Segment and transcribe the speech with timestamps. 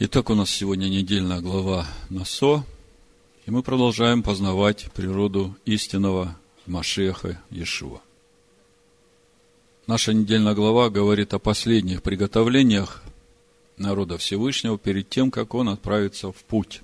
[0.00, 2.64] Итак, у нас сегодня недельная глава Насо,
[3.46, 6.36] и мы продолжаем познавать природу истинного
[6.66, 8.00] Машеха Иешуа.
[9.86, 13.04] Наша недельная глава говорит о последних приготовлениях
[13.76, 16.82] народа Всевышнего перед тем, как он отправится в путь.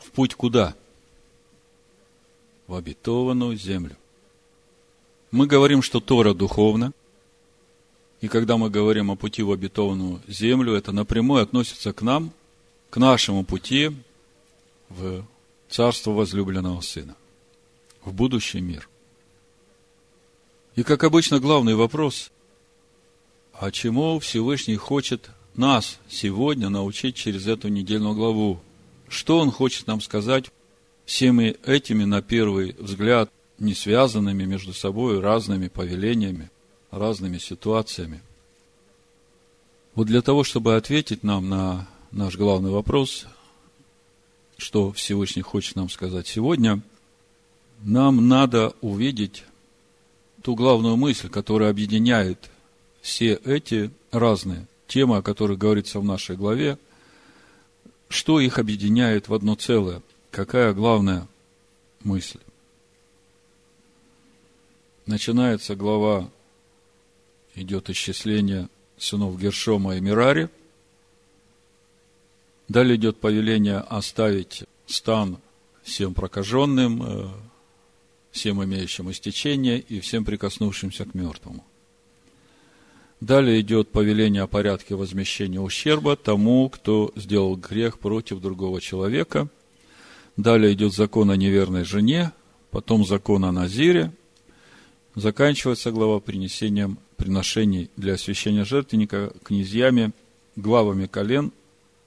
[0.00, 0.74] В путь куда?
[2.66, 3.96] В обетованную землю.
[5.30, 6.92] Мы говорим, что Тора духовна,
[8.24, 12.32] и когда мы говорим о пути в обетованную землю, это напрямую относится к нам,
[12.88, 13.90] к нашему пути
[14.88, 15.26] в
[15.68, 17.16] царство возлюбленного Сына,
[18.02, 18.88] в будущий мир.
[20.74, 22.30] И, как обычно, главный вопрос,
[23.52, 28.58] а чему Всевышний хочет нас сегодня научить через эту недельную главу?
[29.06, 30.46] Что Он хочет нам сказать
[31.04, 36.48] всеми этими, на первый взгляд, не связанными между собой разными повелениями,
[36.98, 38.20] разными ситуациями?
[39.94, 43.26] Вот для того, чтобы ответить нам на наш главный вопрос,
[44.56, 46.80] что Всевышний хочет нам сказать сегодня,
[47.82, 49.44] нам надо увидеть
[50.42, 52.50] ту главную мысль, которая объединяет
[53.02, 56.78] все эти разные темы, о которых говорится в нашей главе,
[58.08, 61.26] что их объединяет в одно целое, какая главная
[62.02, 62.38] мысль.
[65.06, 66.30] Начинается глава,
[67.54, 70.48] идет исчисление сынов Гершома и Мирари–
[72.68, 75.38] Далее идет повеление оставить стан
[75.82, 77.28] всем прокаженным, э,
[78.30, 81.64] всем имеющим истечение и всем прикоснувшимся к мертвому.
[83.20, 89.48] Далее идет повеление о порядке возмещения ущерба тому, кто сделал грех против другого человека.
[90.36, 92.32] Далее идет закон о неверной жене,
[92.70, 94.10] потом закон о Назире.
[95.14, 100.12] Заканчивается глава принесением приношений для освящения жертвенника князьями,
[100.56, 101.52] главами колен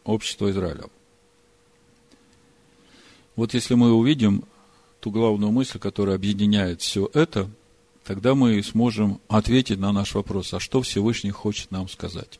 [0.04, 0.84] общества Израиля.
[3.36, 4.44] Вот если мы увидим
[5.00, 7.50] ту главную мысль, которая объединяет все это,
[8.04, 12.40] тогда мы сможем ответить на наш вопрос, а что Всевышний хочет нам сказать?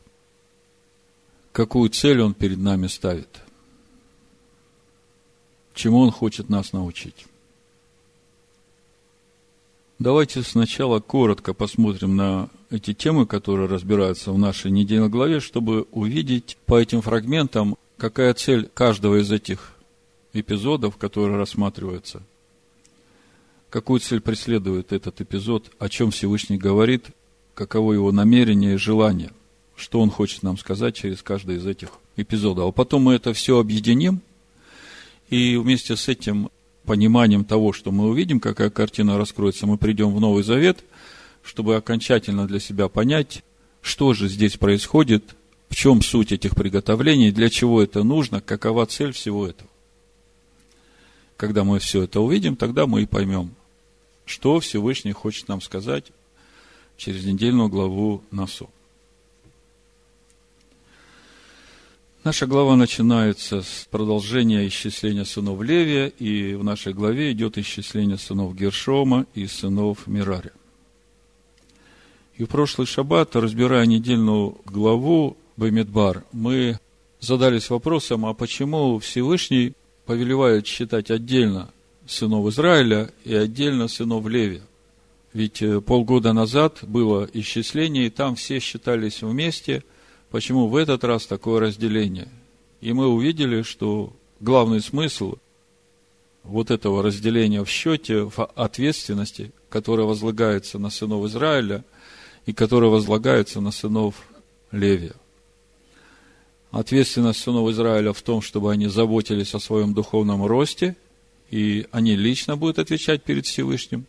[1.50, 3.40] Какую цель Он перед нами ставит?
[5.74, 7.26] Чему Он хочет нас научить?
[9.98, 16.56] Давайте сначала коротко посмотрим на эти темы, которые разбираются в нашей недельной главе, чтобы увидеть
[16.66, 19.72] по этим фрагментам, какая цель каждого из этих
[20.32, 22.22] эпизодов, которые рассматриваются.
[23.70, 27.06] Какую цель преследует этот эпизод, о чем Всевышний говорит,
[27.54, 29.32] каково его намерение и желание,
[29.74, 32.68] что он хочет нам сказать через каждый из этих эпизодов.
[32.68, 34.20] А потом мы это все объединим,
[35.28, 36.50] и вместе с этим
[36.88, 40.82] пониманием того, что мы увидим, какая картина раскроется, мы придем в Новый Завет,
[41.44, 43.44] чтобы окончательно для себя понять,
[43.82, 45.36] что же здесь происходит,
[45.68, 49.68] в чем суть этих приготовлений, для чего это нужно, какова цель всего этого.
[51.36, 53.54] Когда мы все это увидим, тогда мы и поймем,
[54.24, 56.06] что Всевышний хочет нам сказать
[56.96, 58.68] через недельную главу Насо.
[62.28, 68.54] Наша глава начинается с продолжения исчисления сынов Левия, и в нашей главе идет исчисление сынов
[68.54, 70.50] Гершома и сынов Мирари.
[72.36, 76.78] И в прошлый шаббат, разбирая недельную главу Бамидбар, мы
[77.18, 79.72] задались вопросом, а почему Всевышний
[80.04, 81.70] повелевает считать отдельно
[82.06, 84.64] сынов Израиля и отдельно сынов Левия?
[85.32, 89.82] Ведь э, полгода назад было исчисление, и там все считались вместе–
[90.30, 92.28] почему в этот раз такое разделение.
[92.80, 95.36] И мы увидели, что главный смысл
[96.44, 101.84] вот этого разделения в счете, в ответственности, которая возлагается на сынов Израиля
[102.46, 104.14] и которая возлагается на сынов
[104.72, 105.14] Левия.
[106.70, 110.96] Ответственность сынов Израиля в том, чтобы они заботились о своем духовном росте,
[111.50, 114.06] и они лично будут отвечать перед Всевышним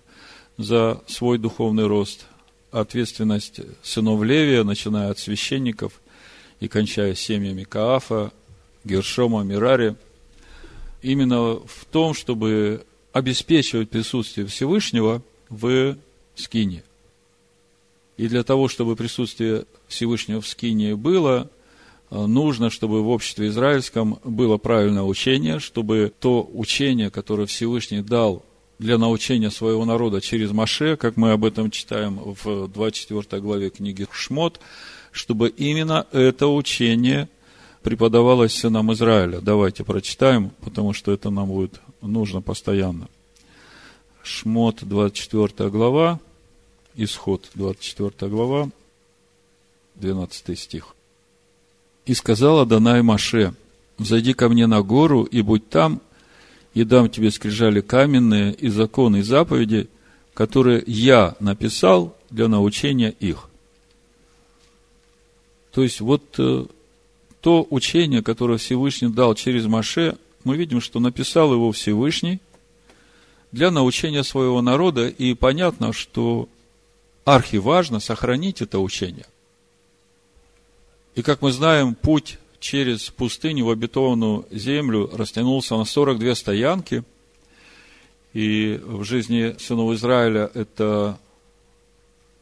[0.57, 2.25] за свой духовный рост.
[2.71, 6.01] Ответственность сынов Левия, начиная от священников
[6.59, 8.31] и кончая семьями Каафа,
[8.83, 9.95] Гершома, Мирари,
[11.01, 15.97] именно в том, чтобы обеспечивать присутствие Всевышнего в
[16.35, 16.83] Скине.
[18.17, 21.49] И для того, чтобы присутствие Всевышнего в Скине было,
[22.11, 28.43] нужно, чтобы в обществе израильском было правильное учение, чтобы то учение, которое Всевышний дал
[28.77, 34.07] для научения своего народа через Маше, как мы об этом читаем в 24 главе книги
[34.11, 34.59] Шмот,
[35.11, 37.27] чтобы именно это учение
[37.83, 39.39] преподавалось сынам Израиля.
[39.41, 43.07] Давайте прочитаем, потому что это нам будет нужно постоянно.
[44.23, 46.19] Шмот, 24 глава,
[46.95, 48.69] Исход, 24 глава,
[49.95, 50.95] 12 стих.
[52.05, 53.53] И сказала Данай Маше,
[53.97, 56.01] взойди ко мне на гору и будь там,
[56.73, 59.89] и дам тебе скрижали каменные и законы и заповеди,
[60.33, 63.48] которые я написал для научения их.
[65.71, 66.65] То есть, вот э,
[67.41, 72.39] то учение, которое Всевышний дал через Маше, мы видим, что написал его Всевышний
[73.51, 76.49] для научения своего народа, и понятно, что
[77.25, 79.25] архиважно сохранить это учение.
[81.15, 87.03] И, как мы знаем, путь через пустыню в обетованную землю растянулся на 42 стоянки.
[88.33, 91.17] И в жизни сынов Израиля это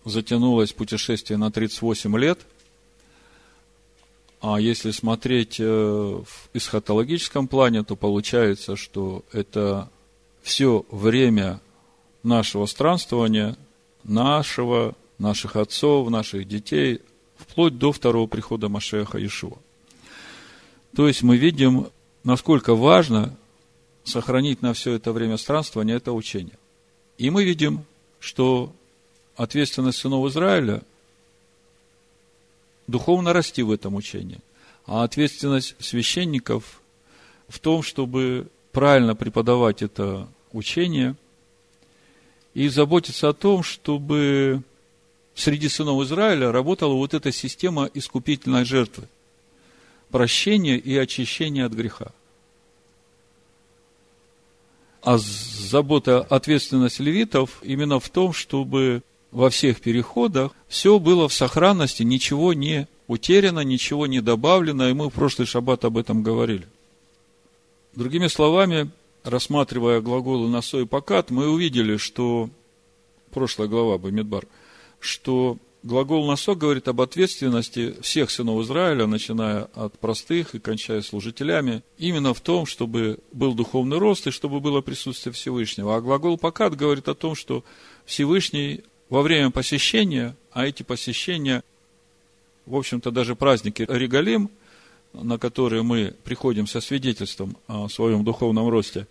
[0.03, 2.39] затянулось путешествие на 38 лет.
[4.39, 9.89] А если смотреть э, в эсхатологическом плане, то получается, что это
[10.43, 11.59] все время
[12.23, 13.55] нашего странствования,
[14.03, 17.01] нашего, наших отцов, наших детей,
[17.37, 19.57] вплоть до второго прихода Машеха Иешуа.
[20.95, 21.87] То есть мы видим,
[22.23, 23.35] насколько важно
[24.03, 26.57] сохранить на все это время странствования это учение.
[27.17, 27.83] И мы видим,
[28.19, 28.73] что
[29.35, 30.83] ответственность сынов Израиля
[32.87, 34.39] духовно расти в этом учении,
[34.85, 36.81] а ответственность священников
[37.47, 41.15] в том, чтобы правильно преподавать это учение
[42.53, 44.63] и заботиться о том, чтобы
[45.35, 49.07] среди сынов Израиля работала вот эта система искупительной жертвы
[50.09, 52.11] прощения и очищения от греха.
[55.01, 59.03] А забота, ответственность левитов именно в том, чтобы
[59.37, 65.11] во всех переходах все было в сохранности, ничего не утеряно, ничего не добавлено, и мы
[65.11, 66.67] в прошлый шаббат об этом говорили.
[67.93, 68.89] Другими словами,
[69.23, 72.49] рассматривая глаголы «насо» и «покат», мы увидели, что,
[73.29, 74.47] прошлая глава Бамидбар,
[74.99, 81.83] что Глагол «насок» говорит об ответственности всех сынов Израиля, начиная от простых и кончая служителями,
[81.99, 85.95] именно в том, чтобы был духовный рост и чтобы было присутствие Всевышнего.
[85.95, 87.63] А глагол «покат» говорит о том, что
[88.05, 91.63] Всевышний во время посещения, а эти посещения,
[92.65, 94.49] в общем-то, даже праздники Регалим,
[95.13, 99.07] на которые мы приходим со свидетельством о своем духовном росте,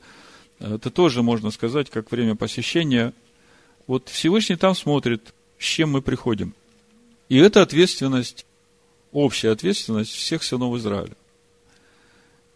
[0.58, 3.12] это тоже можно сказать, как время посещения.
[3.86, 6.54] Вот Всевышний там смотрит, с чем мы приходим–
[7.28, 8.46] и это ответственность,
[9.12, 11.16] общая ответственность всех сынов Израиля.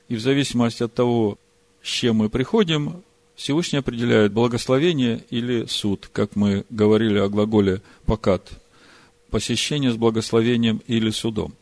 [0.09, 1.39] И в зависимости от того,
[1.83, 3.03] с чем мы приходим,
[3.41, 8.51] Всевышний определяет благословение или суд, как мы говорили о глаголе «покат»,
[9.31, 11.55] посещение с благословением или судом.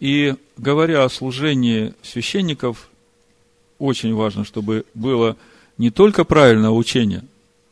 [0.00, 2.88] И говоря о служении священников,
[3.78, 5.36] очень важно, чтобы было
[5.76, 7.22] не только правильное учение,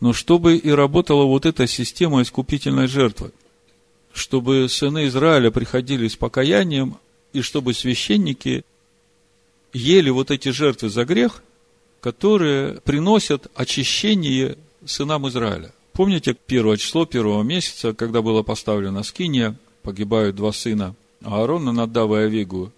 [0.01, 3.33] но чтобы и работала вот эта система искупительной жертвы
[4.13, 6.99] чтобы сыны Израиля приходили с покаянием,
[7.33, 8.65] и чтобы священники
[9.73, 11.45] ели вот эти жертвы за грех,
[12.01, 15.73] которые приносят очищение сынам Израиля.
[15.93, 22.25] Помните первое число первого месяца, когда было поставлено скиния, погибают два сына Аарона, Надава и
[22.27, 22.73] Авигу.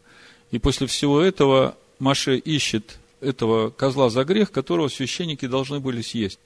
[0.50, 6.40] И после всего этого Маше ищет этого козла за грех, которого священники должны были съесть.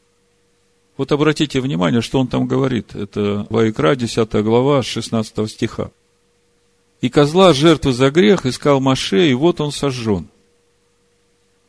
[0.97, 2.95] Вот обратите внимание, что он там говорит.
[2.95, 5.91] Это Ваикра, 10 глава, 16 стиха.
[7.01, 10.29] «И козла жертвы за грех искал Маше, и вот он сожжен.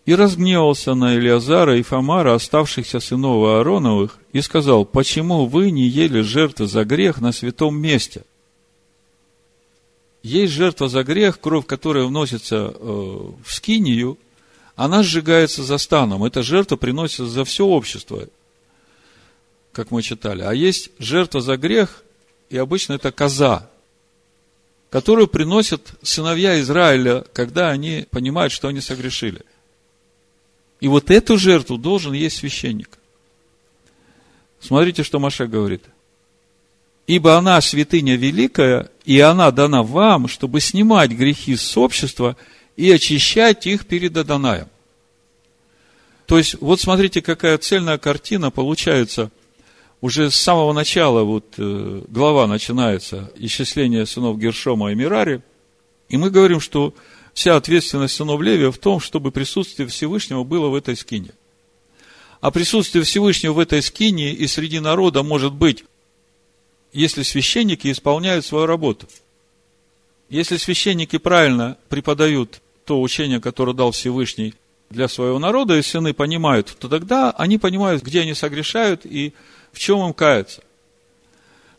[0.08, 6.22] И разгневался на Илиазара и Фомара, оставшихся сынов Аароновых, и сказал, почему вы не ели
[6.22, 8.24] жертвы за грех на святом месте?
[10.24, 14.18] Есть жертва за грех, кровь которая вносится э, в скинию,
[14.76, 16.24] она сжигается за станом.
[16.24, 18.28] Эта жертва приносится за все общество
[19.78, 20.42] как мы читали.
[20.42, 22.04] А есть жертва за грех,
[22.50, 23.70] и обычно это коза,
[24.90, 29.44] которую приносят сыновья Израиля, когда они понимают, что они согрешили.
[30.80, 32.98] И вот эту жертву должен есть священник.
[34.60, 35.84] Смотрите, что Маша говорит.
[37.08, 42.36] Ибо она святыня великая, и она дана вам, чтобы снимать грехи с общества
[42.76, 44.68] и очищать их перед Адонаем.
[46.26, 49.32] То есть, вот смотрите, какая цельная картина получается
[50.02, 55.42] уже с самого начала вот э, глава начинается, исчисление сынов Гершома и Мирари,
[56.10, 56.94] и мы говорим, что
[57.38, 61.30] вся ответственность сынов Левия в том, чтобы присутствие Всевышнего было в этой скине.
[62.42, 65.84] А присутствие Всевышнего в этой скине и среди народа может быть,
[66.94, 69.08] если священники исполняют свою работу.
[70.30, 74.56] Если священники правильно преподают то учение, которое дал Всевышний
[74.90, 79.34] для своего народа, и сыны понимают, то тогда они понимают, где они согрешают, и
[79.72, 80.64] в чем им каяться?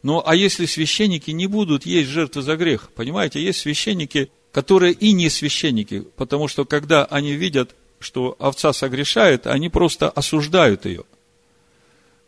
[0.05, 2.91] Ну, а если священники не будут есть жертвы за грех?
[2.95, 9.47] Понимаете, есть священники, которые и не священники, потому что когда они видят, что овца согрешает,
[9.47, 11.05] они просто осуждают ее.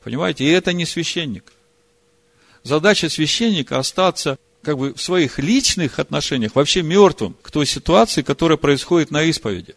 [0.03, 0.45] Понимаете?
[0.45, 1.53] И это не священник.
[2.63, 8.59] Задача священника остаться как бы в своих личных отношениях вообще мертвым к той ситуации, которая
[8.59, 9.75] происходит на исповеди.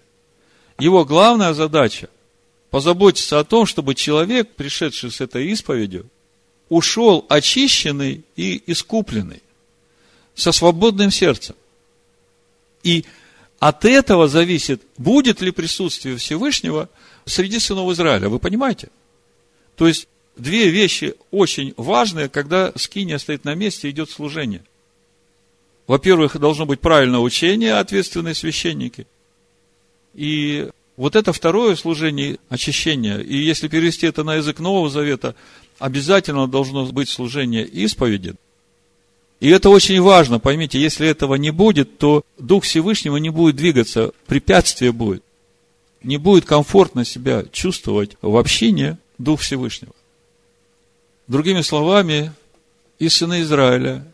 [0.80, 2.10] Его главная задача–
[2.70, 6.10] позаботиться о том, чтобы человек, пришедший с этой исповедью,
[6.70, 9.44] ушел очищенный и искупленный,
[10.34, 11.56] со свободным сердцем.
[12.84, 13.06] И
[13.60, 16.90] от этого зависит, будет ли присутствие Всевышнего
[17.26, 18.30] среди сынов Израиля.
[18.30, 18.90] Вы понимаете?
[19.76, 24.64] То есть, две вещи очень важные, когда скиния стоит на месте идет служение.
[25.88, 29.08] Во-первых, должно быть правильное учение, ответственные священники.
[30.14, 33.18] И вот это второе служение очищения.
[33.20, 35.36] И если перевести это на язык Нового Завета,
[35.80, 38.36] обязательно должно быть служение исповеди.
[39.44, 44.14] И это очень важно, поймите, если этого не будет, то Дух Всевышнего не будет двигаться,
[44.26, 45.22] препятствие будет.
[46.02, 49.92] Не будет комфортно себя чувствовать в общине Дух Всевышнего.
[51.28, 52.32] Другими словами,
[53.00, 54.08] и сыны Израиля,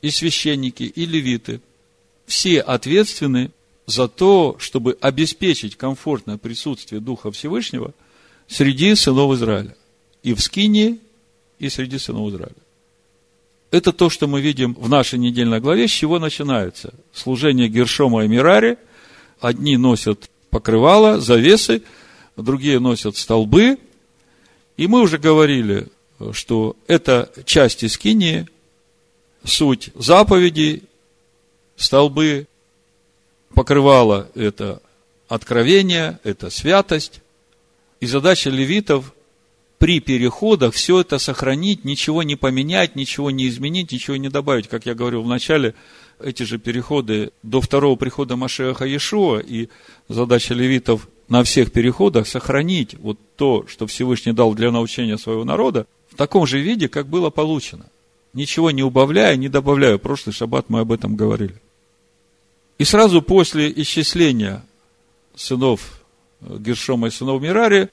[0.00, 1.60] и священники, и левиты,
[2.26, 3.50] все ответственны
[3.86, 7.94] за то, чтобы обеспечить комфортное присутствие Духа Всевышнего
[8.46, 9.76] среди сынов Израиля.
[10.22, 11.00] И в Скинии,
[11.58, 12.65] и среди сынов Израиля.
[13.70, 16.94] Это то, что мы видим в нашей недельной главе, с чего начинается.
[17.12, 18.78] Служение Гершома и Мирари.
[19.40, 21.82] Одни носят покрывала, завесы,
[22.36, 23.78] другие носят столбы.
[24.76, 25.88] И мы уже говорили,
[26.32, 28.46] что это части скинии,
[29.44, 30.84] суть заповедей,
[31.76, 32.46] столбы,
[33.54, 34.80] покрывало– это
[35.28, 37.20] откровение, это святость.
[38.00, 39.12] И задача левитов
[39.78, 44.68] при переходах все это сохранить, ничего не поменять, ничего не изменить, ничего не добавить.
[44.68, 45.74] Как я говорил в начале,
[46.20, 49.68] эти же переходы до второго прихода Машеха Иешуа, и
[50.08, 55.86] задача левитов на всех переходах сохранить вот то, что Всевышний дал для научения своего народа,
[56.08, 57.86] в таком же виде, как было получено.
[58.32, 59.98] Ничего не убавляя, не добавляя.
[59.98, 61.60] Прошлый шаббат мы об этом говорили.
[62.78, 64.64] И сразу после исчисления
[65.34, 66.04] сынов
[66.40, 67.90] Гершома и сынов Мирари,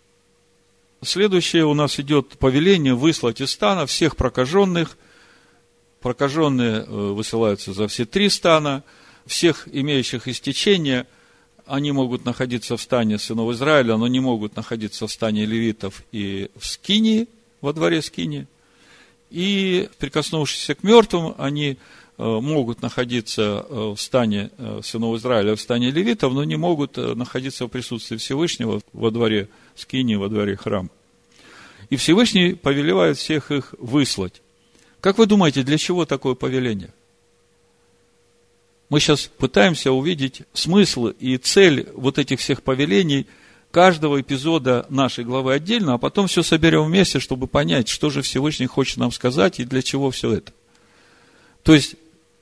[1.06, 4.98] следующее у нас идет повеление выслать из стана всех прокаженных.
[6.02, 8.84] Прокаженные э, высылаются за все три стана.
[9.26, 11.08] Всех имеющих истечение,
[11.66, 16.52] они могут находиться в стане сынов Израиля, но не могут находиться в стане левитов и
[16.58, 17.30] в Скинии,
[17.62, 18.48] во дворе Скинии.
[19.30, 21.78] И, прикоснувшись к мертвым, они
[22.16, 24.52] Э, могут находиться э, в стане
[24.84, 30.16] сынов Израиля, в стане левитов, но не могут находиться в присутствии Всевышнего во дворе скини,
[30.16, 30.90] во дворе храма.
[31.90, 34.42] И Всевышний повелевает всех их выслать.
[35.00, 36.94] Как вы думаете, для чего такое повеление?
[38.90, 43.28] Мы сейчас пытаемся увидеть смысл и цель вот этих всех повелений
[43.72, 48.68] каждого эпизода нашей главы отдельно, а потом все соберем вместе, чтобы понять, что же Всевышний
[48.68, 50.54] хочет нам сказать и для чего все это.
[51.64, 51.96] То есть,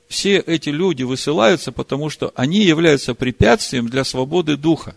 [0.08, 4.94] все эти люди высылаются, потому что они являются препятствием для свободы духа.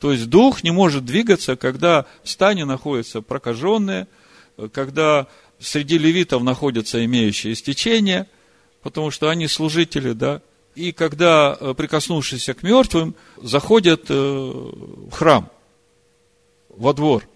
[0.00, 4.06] То есть дух не может двигаться, когда в стане находятся прокаженные,
[4.72, 5.26] когда
[5.58, 8.28] среди левитов находятся имеющие истечения,
[8.82, 10.40] потому что они служители, да,
[10.74, 15.50] и когда, э, прикоснувшись к мертвым, заходят э, в храм,
[16.68, 17.28] во двор.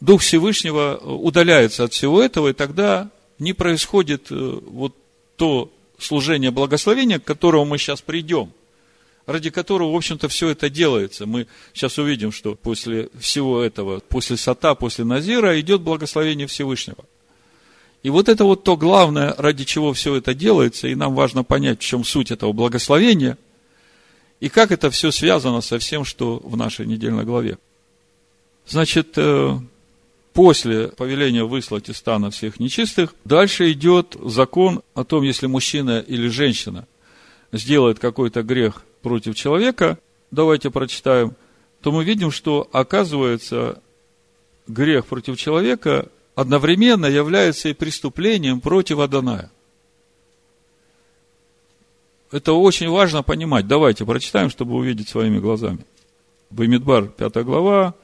[0.00, 4.94] Дух Всевышнего удаляется от всего этого, и тогда не происходит э, вот
[5.36, 8.52] то служение благословения, к которому мы сейчас придем,
[9.28, 11.26] ради которого, в общем-то, все это делается.
[11.26, 17.04] Мы сейчас увидим, что после всего этого, после Сата, после Назира идет благословение Всевышнего.
[18.02, 21.78] И вот это вот то главное, ради чего все это делается, и нам важно понять,
[21.80, 23.36] в чем суть этого благословения,
[24.40, 27.58] и как это все связано со всем, что в нашей недельной главе.
[28.66, 29.58] Значит, э,
[30.32, 36.28] после повеления выслать из стана всех нечистых, дальше идет закон о том, если мужчина или
[36.28, 36.86] женщина
[37.52, 39.98] сделает какой-то грех против человека,
[40.30, 41.34] давайте прочитаем,
[41.80, 43.80] то мы видим, что оказывается
[44.66, 49.50] грех против человека одновременно является и преступлением против Аданая.
[52.30, 53.66] Это очень важно понимать.
[53.66, 55.80] Давайте прочитаем, чтобы увидеть своими глазами.
[56.50, 57.94] Баймидбар, 5 глава,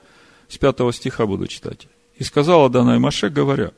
[0.48, 1.86] с 5 стиха буду читать.
[2.16, 3.72] И сказал Адонай Маше, говоря,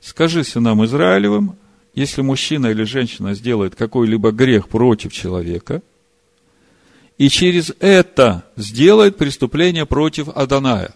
[0.00, 1.56] скажи сынам Израилевым,
[1.94, 5.82] если мужчина или женщина сделает какой-либо грех против человека,
[7.20, 10.94] и через это сделает преступление против Аданая.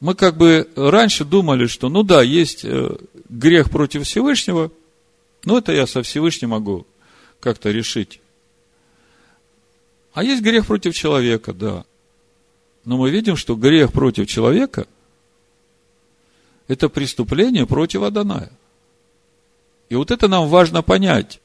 [0.00, 2.96] Мы как бы раньше думали, что, ну да, есть э,
[3.28, 4.72] грех против Всевышнего,
[5.44, 6.88] Ну, это я со Всевышним могу
[7.38, 8.20] как-то решить.
[10.12, 11.84] А есть грех против человека, да.
[12.84, 14.88] Но мы видим, что грех против человека–
[16.66, 18.50] это преступление против Аданая.
[19.88, 21.40] И вот это нам важно понять.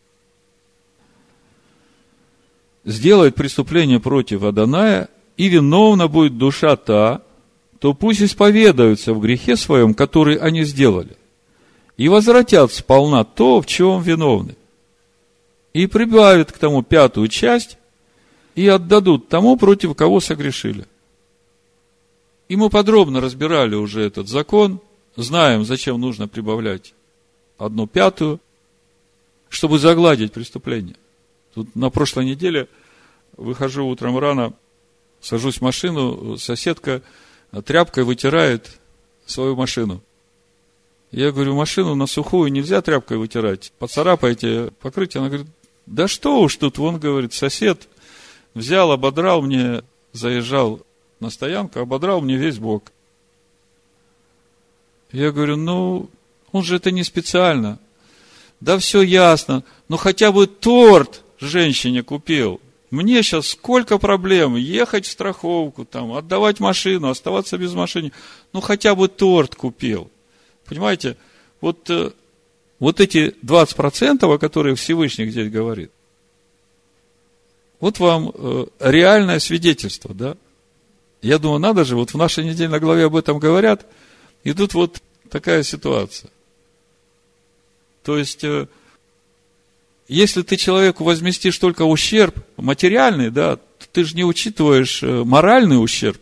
[2.88, 7.22] Сделает преступление против Аданая, и виновна будет душа та,
[7.80, 11.18] то пусть исповедаются в грехе своем, который они сделали,
[11.98, 14.56] и возвратят сполна то, в чем виновны,
[15.74, 17.78] и прибавят к тому пятую часть,
[18.56, 20.86] и отдадут тому, против кого согрешили.
[22.48, 24.80] И мы подробно разбирали уже этот закон,
[25.18, 26.94] знаем, зачем нужно прибавлять
[27.58, 28.40] одну пятую,
[29.50, 30.96] чтобы загладить преступление.
[31.58, 32.68] Тут на прошлой неделе
[33.36, 34.54] выхожу утром рано,
[35.22, 37.02] сажусь в машину, соседка
[37.66, 38.78] тряпкой вытирает
[39.26, 40.04] свою машину.
[41.10, 45.22] Я говорю, машину на сухую нельзя тряпкой вытирать, поцарапайте покрытие.
[45.22, 45.48] Она говорит,
[45.88, 47.90] да что уж тут, вон, говорит, сосед
[48.54, 49.82] взял, ободрал мне,
[50.14, 50.86] заезжал
[51.20, 52.92] на стоянку, ободрал мне весь бок.
[55.12, 56.08] Я говорю, ну,
[56.52, 57.80] он же это не специально.
[58.60, 62.62] Да все ясно, ну хотя бы торт женщине купил.
[62.90, 68.14] Мне сейчас сколько проблем, ехать в страховку, там, отдавать машину, оставаться без машины.
[68.54, 70.10] Ну, хотя бы торт купил.
[70.66, 71.18] Понимаете,
[71.60, 72.12] вот, э,
[72.80, 75.92] вот эти 20%, о которых Всевышний здесь говорит,
[77.80, 80.38] вот вам э, реальное свидетельство, да?
[81.22, 83.86] Я думаю, надо же, вот в нашей недельной главе об этом говорят,
[84.44, 86.32] и тут вот такая ситуация.
[88.04, 88.68] То есть, э,
[90.08, 93.60] если ты человеку возместишь только ущерб материальный, да,
[93.92, 96.22] ты же не учитываешь э, моральный ущерб.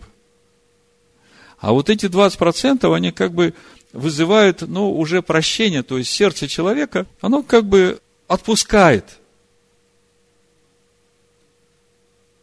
[1.60, 3.54] А вот эти 20%, они как бы
[3.94, 9.18] вызывают, ну, уже прощение, то есть сердце человека, оно как бы отпускает.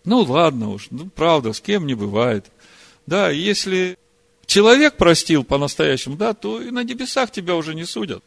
[0.05, 2.47] Ну, ладно уж, ну, правда, с кем не бывает.
[3.07, 3.99] Да, если
[4.47, 8.23] человек простил по-настоящему, да, то и на небесах тебя уже не судят.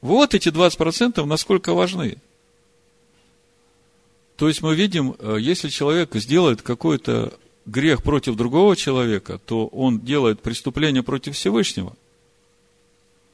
[0.00, 2.18] Вот эти 20% насколько важны.
[4.38, 7.34] То есть мы видим, э, если человек сделает какой-то
[7.66, 11.96] грех против другого человека, то он делает преступление против Всевышнего.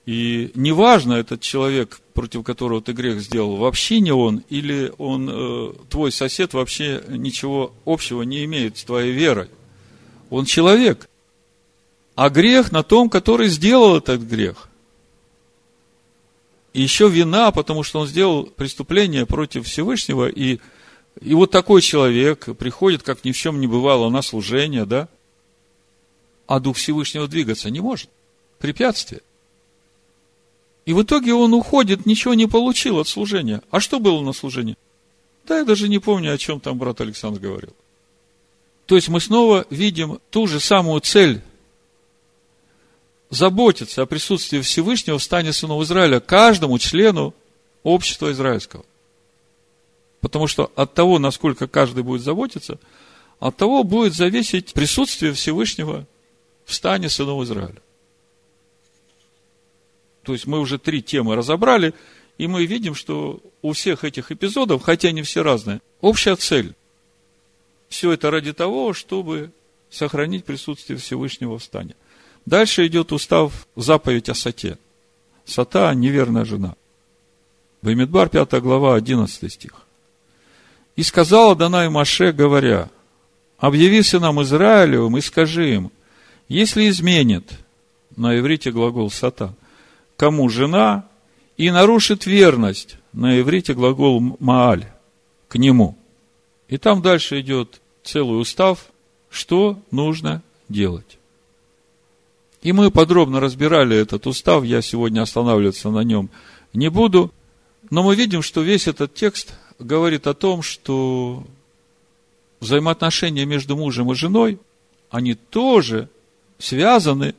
[0.07, 5.73] И неважно, этот человек, против которого ты грех сделал, вообще не он, или он, э,
[5.91, 9.51] твой сосед, вообще ничего общего не имеет с твоей верой.
[10.31, 11.11] Он человек.
[12.15, 14.71] А грех на том, который сделал этот грех.
[16.73, 20.61] И еще вина, потому что он сделал преступление против Всевышнего, и
[21.21, 25.09] и вот такой человек приходит, как ни в чем не бывало, на служение, да?
[26.47, 28.11] А Дух Всевышнего двигаться не может.
[28.59, 29.23] Препятствие.
[30.85, 33.63] И в итоге он уходит, ничего не получил от служения.
[33.71, 34.77] А что было на служении?
[35.47, 37.75] Да я даже не помню, о чем там брат Александр говорил.
[38.87, 41.41] То есть мы снова видим ту же самую цель
[43.31, 47.35] заботиться о присутствии Всевышнего в стане сынов Израиля каждому члену
[47.83, 48.85] общества израильского.
[50.25, 52.79] Потому что от того, насколько каждый будет заботиться,
[53.41, 56.07] от того будет зависеть присутствие Всевышнего
[56.65, 57.83] в стане сынов Израиля.
[60.23, 61.93] То есть мы уже три темы разобрали,
[62.39, 66.75] и мы видим, что у всех этих эпизодов, хотя они все разные, общая цель.
[67.91, 69.53] Все это ради того, чтобы
[69.91, 71.97] сохранить присутствие Всевышнего в стане.
[72.47, 74.79] Дальше идет устав, заповедь о Сате.
[75.45, 76.77] Сата– неверная жена.
[77.83, 79.84] Баймидбар, 5 глава, 11 стих.
[80.97, 82.89] И сказала Данай Маше, говоря,
[83.59, 85.91] объявися нам Израилевым и скажи им,
[86.49, 87.53] если изменит,
[88.17, 89.55] на иврите глагол сата,
[90.17, 91.05] кому жена,
[91.57, 94.87] и нарушит верность, на иврите глагол мааль,
[95.49, 95.97] к нему.
[96.69, 98.87] И там дальше идет целый устав,
[99.31, 101.19] что нужно делать.
[102.63, 106.31] И мы подробно разбирали этот устав, я сегодня останавливаться на нем
[106.73, 107.33] не буду,
[107.91, 111.47] но мы видим, что весь этот текст говорит о том, что
[112.61, 114.59] взаимоотношения между мужем и женой,
[115.11, 116.09] они тоже
[116.59, 117.35] связаны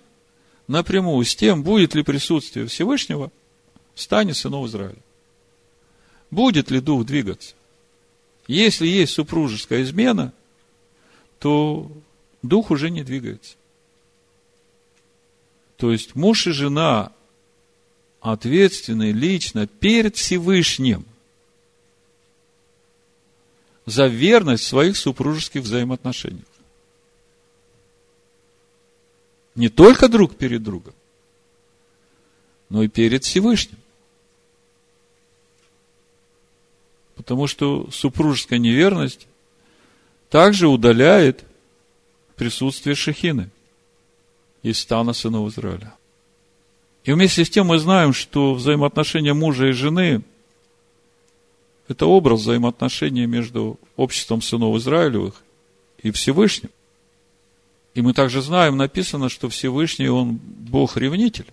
[0.67, 3.31] напрямую с тем, будет ли присутствие Всевышнего
[3.93, 4.97] в стане сынов Израиля.
[6.31, 7.55] Будет ли дух двигаться?
[8.47, 10.33] Если есть супружеская измена,
[11.39, 11.91] то
[12.41, 13.55] дух уже не двигается.
[15.77, 17.11] То есть муж и жена
[18.21, 21.05] ответственны лично перед Всевышним–
[23.85, 26.45] за верность в своих супружеских взаимоотношениях.
[29.53, 30.93] Не только друг перед другом,
[32.69, 33.77] но и перед Всевышним.
[37.15, 39.27] Потому что супружеская неверность
[40.29, 41.45] также удаляет
[42.35, 43.49] присутствие Шехины
[44.61, 45.93] из стана сынов Израиля.
[47.05, 50.23] И вместе с тем мы знаем, что взаимоотношения мужа и жены–
[51.87, 55.35] это образ взаимоотношений между обществом сынов Израилевых
[55.99, 56.71] и Всевышним.
[57.93, 61.47] И мы также знаем, написано, что Всевышний, Он Бог-ревнитель,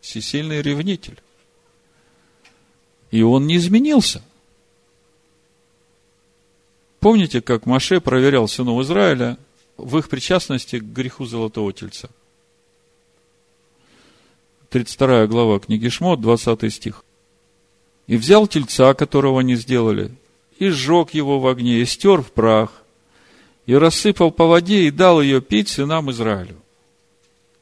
[0.00, 1.18] всесильный ревнитель.
[3.10, 4.22] И Он не изменился.
[7.00, 9.38] Помните, как Маше проверял сынов Израиля
[9.76, 12.08] в их причастности к греху Золотого Тельца?
[14.70, 17.05] 32 глава книги Шмот, 20 стих.
[18.06, 20.14] «И взял тельца, которого они сделали,
[20.58, 22.72] и сжег его в огне, и стер в прах,
[23.66, 26.56] и рассыпал по воде, и дал ее пить сынам Израилю».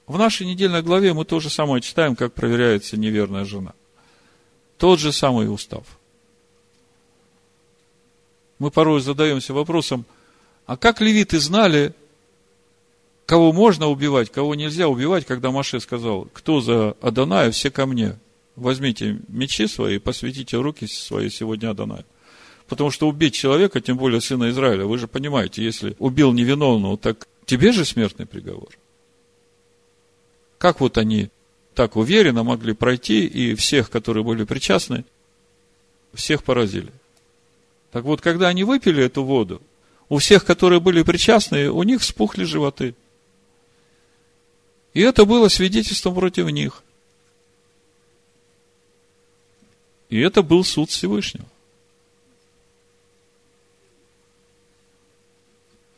[0.06, 3.72] В нашей недельной главе мы то же самое читаем, как проверяется неверная жена.
[4.76, 5.84] Тот же самый устав.
[8.58, 10.04] Мы порой задаемся вопросом,
[10.66, 11.94] а как левиты знали,
[13.26, 18.18] кого можно убивать, кого нельзя убивать, когда Маше сказал, кто за Аданая, все ко мне.
[18.56, 22.04] Возьмите мечи свои и посвятите руки свои сегодня Адонаю.
[22.68, 27.26] Потому что убить человека, тем более сына Израиля, вы же понимаете, если убил невиновного, так
[27.44, 28.70] тебе же смертный приговор.
[30.58, 31.30] Как вот они
[31.74, 35.04] так уверенно могли пройти и всех, которые были причастны,
[36.14, 36.92] всех поразили.
[37.90, 39.60] Так вот, когда они выпили эту воду,
[40.08, 42.94] у всех, которые были причастны, у них вспухли животы.
[44.92, 46.83] И это было свидетельством против них.
[50.14, 51.48] И это был суд Всевышнего.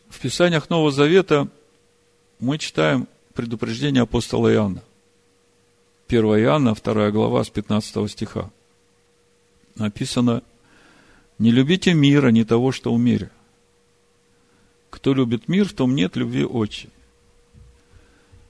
[0.09, 1.49] В Писаниях Нового Завета
[2.41, 4.83] мы читаем предупреждение апостола Иоанна.
[6.09, 8.51] 1 Иоанна, 2 глава, с 15 стиха.
[9.75, 10.43] Написано,
[11.39, 13.31] «Не любите мира, не того, что в мире.
[14.89, 16.89] Кто любит мир, в том нет любви отчи.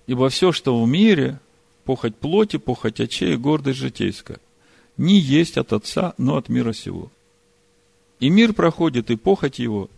[0.07, 1.41] Ибо все, что в мире,
[1.83, 4.39] похоть плоти, похоть очей, гордость житейская,
[4.97, 7.11] не есть от Отца, но от мира сего.
[8.21, 9.91] И мир проходит, и похоть его,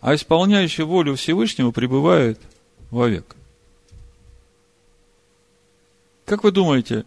[0.00, 2.40] а исполняющий волю Всевышнего пребывает
[2.90, 3.34] вовек.
[6.24, 7.04] Как вы думаете,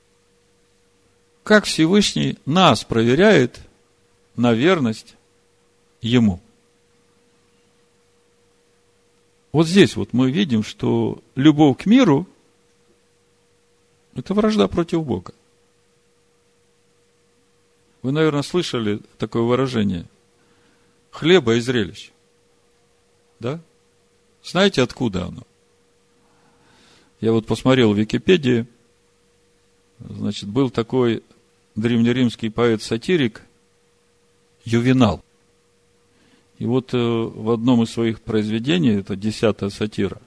[1.44, 3.60] как Всевышний нас проверяет
[4.36, 5.15] на верность
[6.02, 6.41] Ему?
[9.52, 12.28] Вот здесь вот мы видим, что любовь к миру–
[14.15, 15.34] это вражда против Бога.
[18.02, 20.06] Вы, наверное, слышали такое выражение–
[21.12, 22.12] хлеба и зрелищ.
[23.40, 23.60] Да?
[24.44, 25.44] Знаете, откуда оно?
[27.20, 28.66] Я вот посмотрел в Википедии–
[30.10, 31.24] Значит, был такой
[31.76, 33.42] древнеримский поэт-сатирик
[34.64, 35.24] Ювенал.
[36.58, 40.22] И вот э, в одном из своих произведений, это десятая сатира,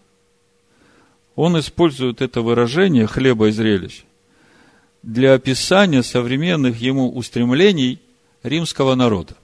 [1.36, 4.04] он использует это выражение «хлеба и зрелищ»
[5.04, 8.00] для описания современных ему устремлений
[8.42, 9.36] римского народа.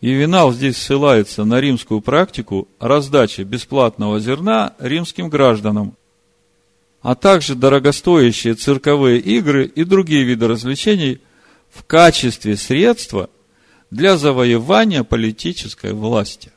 [0.00, 5.96] Ювенал здесь ссылается на римскую практику раздачи бесплатного зерна римским гражданам
[7.04, 11.20] а также дорогостоящие цирковые игры и другие виды развлечений
[11.70, 13.28] в качестве средства
[13.90, 16.50] для завоевания политической власти.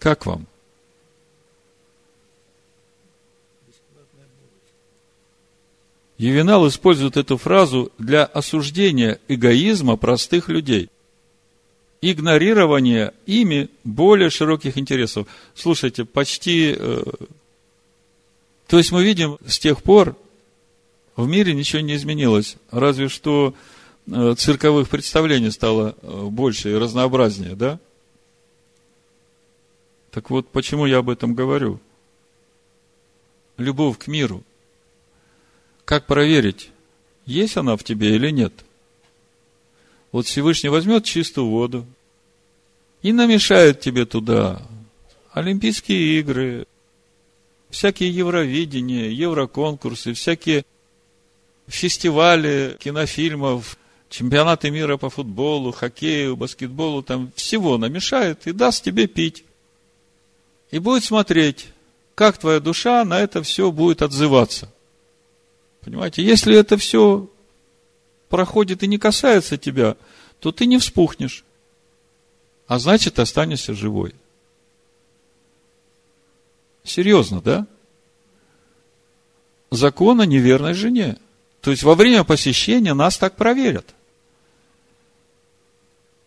[0.00, 0.48] Как вам?
[6.18, 10.88] Ювенал использует эту фразу для осуждения эгоизма простых людей,
[12.00, 15.26] игнорирования ими более широких интересов.
[15.54, 17.02] Слушайте, почти э,
[18.66, 20.16] то есть мы видим, с тех пор
[21.14, 23.54] в мире ничего не изменилось, разве что
[24.06, 27.78] э, цирковых представлений стало э, больше и разнообразнее, да?
[30.10, 31.78] Так вот, почему я об этом говорю?
[33.56, 34.42] Любовь к миру.
[35.86, 36.70] Как проверить,
[37.26, 38.52] есть она в тебе или нет?
[40.10, 41.86] Вот Всевышний возьмет чистую воду
[43.02, 44.60] и намешает тебе туда
[45.30, 46.66] Олимпийские игры,
[47.70, 50.64] всякие Евровидения, Евроконкурсы, всякие
[51.68, 59.44] фестивали кинофильмов, чемпионаты мира по футболу, хоккею, баскетболу, там всего намешает и даст тебе пить.
[60.72, 61.68] И будет смотреть,
[62.16, 64.68] как твоя душа на это все будет отзываться.
[65.86, 67.30] Понимаете, если это все
[68.28, 69.96] проходит и не касается тебя,
[70.40, 71.44] то ты не вспухнешь.
[72.66, 74.12] А значит, останешься живой.
[76.82, 77.68] Серьезно, да?
[79.70, 81.18] Закон о неверной жене.
[81.60, 83.94] То есть во время посещения нас так проверят.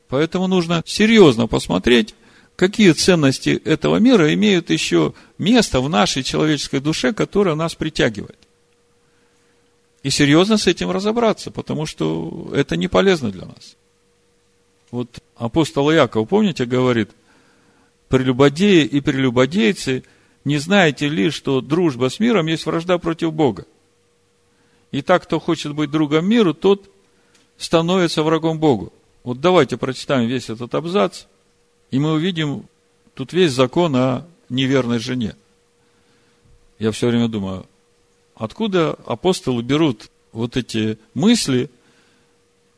[0.07, 2.15] Поэтому нужно серьезно посмотреть,
[2.55, 8.39] какие ценности этого мира имеют еще место в нашей человеческой душе, которое нас притягивает.
[10.03, 13.75] И серьезно с этим разобраться, потому что это не полезно для нас.
[14.91, 17.11] Вот апостол Яков, помните, говорит,
[18.07, 20.03] прелюбодеи и прелюбодейцы,
[20.45, 23.65] не знаете ли, что дружба с миром есть вражда против Бога?
[24.91, 26.89] И так, кто хочет быть другом миру, тот
[27.57, 28.91] становится врагом Богу.
[29.23, 31.25] Вот давайте прочитаем весь этот абзац,
[31.91, 32.65] и мы увидим
[33.13, 35.35] тут весь закон о неверной жене.
[36.79, 37.65] Я все время думаю,
[38.39, 41.69] откуда апостолы берут вот эти мысли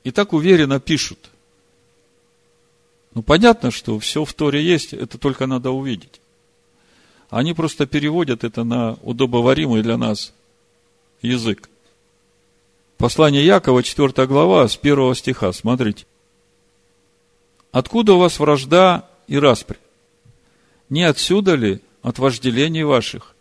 [0.03, 1.29] и так уверенно пишут.
[3.13, 6.19] Ну, понятно, что все в Торе есть, это только надо увидеть.
[7.29, 10.33] Они просто переводят это на удобоваримый для нас
[11.21, 11.69] язык.
[12.97, 16.05] Послание Якова, 4 глава, с 1 стиха, смотрите.
[17.71, 19.77] Откуда у вас вражда и распри?
[20.89, 23.35] Не отсюда ли от вожделений ваших,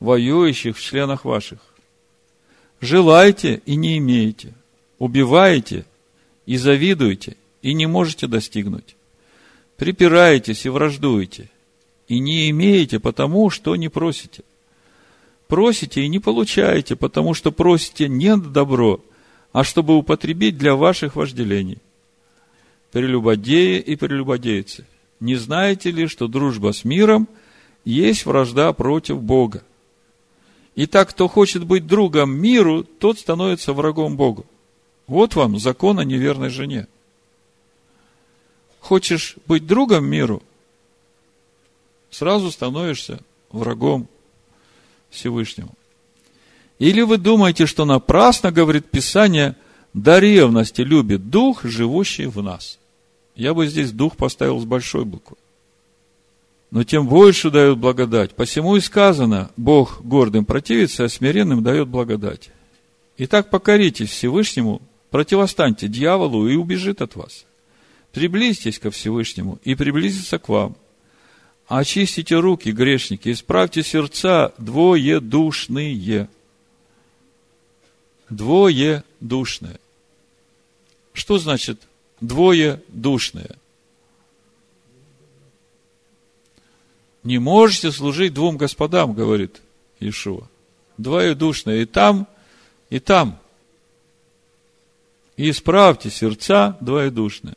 [0.00, 1.58] воюющих в членах ваших?
[2.80, 4.52] Желаете и не имеете,
[4.98, 5.84] убиваете
[6.46, 8.96] и завидуете, и не можете достигнуть.
[9.76, 11.50] Припираетесь и враждуете,
[12.08, 14.42] и не имеете потому, что не просите.
[15.48, 19.00] Просите и не получаете, потому что просите не добро,
[19.52, 21.78] а чтобы употребить для ваших вожделений
[22.96, 24.86] прелюбодеи и прелюбодейцы,
[25.20, 27.28] не знаете ли, что дружба с миром
[27.84, 29.62] есть вражда против Бога?
[30.76, 34.46] Итак, кто хочет быть другом миру, тот становится врагом Богу.
[35.06, 36.86] Вот вам закон о неверной жене.
[38.80, 40.42] Хочешь быть другом миру,
[42.10, 44.06] сразу становишься врагом
[45.10, 45.74] Всевышнему.
[46.78, 49.56] Или вы думаете, что напрасно, говорит Писание,
[49.92, 52.78] до ревности любит Дух, живущий в нас–
[53.36, 55.36] я бы здесь дух поставил с большой буквы.
[56.70, 58.34] Но тем больше дает благодать.
[58.34, 62.50] Посему и сказано, Бог гордым противится, а смиренным дает благодать.
[63.18, 67.46] Итак, покоритесь Всевышнему, противостаньте дьяволу и убежит от вас.
[68.12, 70.76] Приблизьтесь ко Всевышнему и приблизится к вам.
[71.68, 76.28] Очистите руки, грешники, исправьте сердца двоедушные.
[78.28, 79.80] Двоедушные.
[81.12, 81.80] Что значит
[82.20, 82.82] двое
[87.26, 89.60] Не можете служить двум господам, говорит
[89.98, 90.46] Ишуа.
[90.96, 92.28] Двоедушные и там,
[92.88, 93.40] и там.
[95.36, 97.56] И исправьте сердца двоедушные.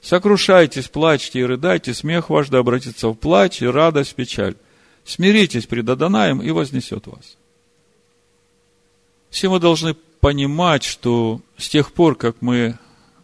[0.00, 4.56] Сокрушайтесь, плачьте и рыдайте, смех ваш да обратится в плач и радость печаль.
[5.04, 7.36] Смиритесь пред Адонаем и вознесет вас.
[9.30, 12.76] Все мы должны понимать, что с тех пор, как мы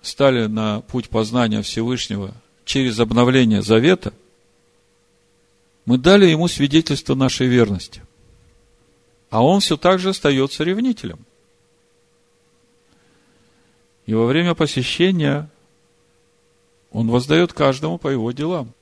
[0.03, 2.33] стали на путь познания Всевышнего
[2.65, 4.13] через обновление завета,
[5.85, 8.03] мы дали ему свидетельство нашей верности.
[9.31, 11.19] А он все так же остается ревнителем.
[14.07, 15.49] И во время посещения
[16.91, 18.73] он воздает каждому по его делам.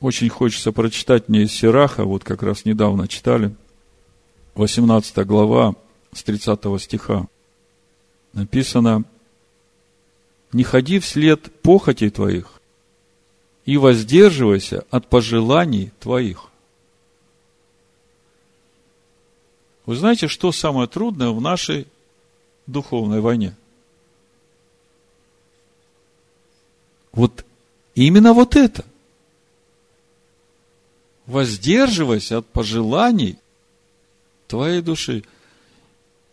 [0.00, 3.54] Очень хочется прочитать мне из Сираха, вот как раз недавно читали,
[4.54, 5.76] 18 глава
[6.12, 7.28] с 30 стиха
[8.32, 9.04] написано,
[10.52, 12.61] не ходи вслед похотей твоих
[13.64, 16.48] и воздерживайся от пожеланий твоих.
[19.86, 21.86] Вы знаете, что самое трудное в нашей
[22.66, 23.56] духовной войне?
[27.12, 27.44] Вот
[27.94, 28.84] именно вот это.
[31.26, 33.38] Воздерживайся от пожеланий
[34.48, 35.24] твоей души.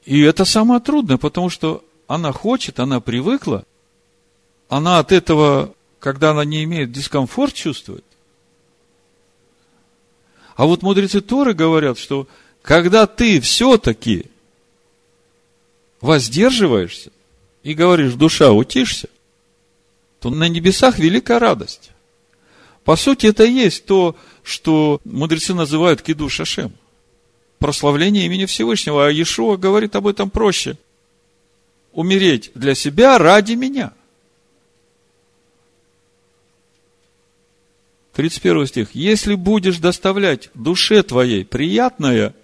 [0.05, 3.65] И это самое трудное, потому что она хочет, она привыкла,
[4.67, 8.03] она от этого, когда она не имеет дискомфорт, чувствует.
[10.55, 12.27] А вот мудрецы Торы говорят, что
[12.61, 14.25] когда ты все-таки
[16.01, 17.11] воздерживаешься
[17.63, 19.09] и говоришь, душа, утишься,
[20.19, 21.91] то на небесах великая радость.
[22.83, 26.73] По сути, это и есть то, что мудрецы называют киду шашем.
[27.59, 29.07] Прославление имени Всевышнего.
[29.07, 30.77] А Иешуа говорит об этом проще–
[31.93, 33.93] умереть для себя ради меня.
[38.19, 38.89] 31 стих.
[38.95, 42.35] Если будешь доставлять душе твоей приятное,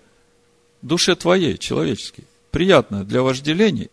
[0.82, 3.90] душе твоей, человеческой, приятное для вожделений,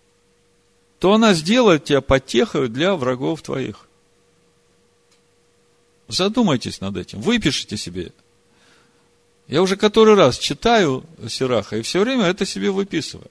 [1.00, 3.88] то она сделает тебя потехой для врагов твоих.
[6.06, 8.12] Задумайтесь над этим, выпишите себе.
[9.48, 13.28] Я уже который раз читаю Сираха и все время это себе выписываю.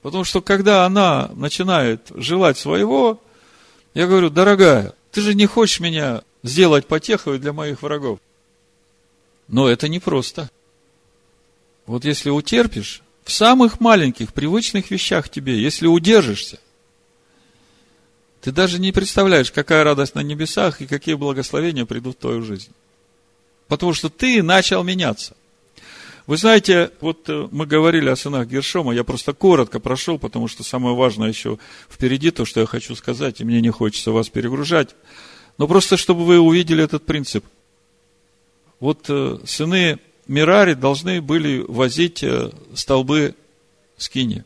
[0.00, 3.20] Потому что когда она начинает желать своего,
[3.92, 8.20] я говорю, дорогая, ты же не хочешь меня сделать потехой для моих врагов.
[9.48, 10.48] Но это непросто.
[11.86, 16.60] Вот если утерпишь, в самых маленьких, привычных вещах тебе, если удержишься,
[18.42, 22.72] ты даже не представляешь, какая радость на небесах и какие благословения придут в твою жизнь.
[23.66, 25.34] Потому что ты начал меняться.
[26.26, 30.62] Вы знаете, вот э, мы говорили о сынах Гершома, я просто коротко прошел, потому что
[30.62, 31.58] самое важное еще
[31.90, 34.94] впереди, то, что я хочу сказать, и мне не хочется вас перегружать.
[35.58, 37.44] Но просто, чтобы вы увидели этот принцип.
[38.80, 43.34] Вот э, сыны Мирари должны были возить э, столбы
[43.96, 44.44] скини.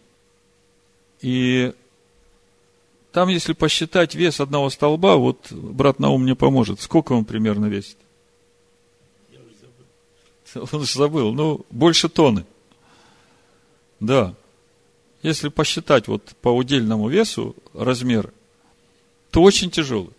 [1.20, 1.72] И
[3.12, 7.96] там, если посчитать вес одного столба, вот брат Наум мне поможет, сколько он примерно весит?
[10.54, 11.32] Он же забыл.
[11.34, 12.46] Ну, больше тонны.
[14.00, 14.34] Да.
[15.22, 18.32] Если посчитать вот по удельному весу размер,
[19.30, 20.12] то очень тяжелый.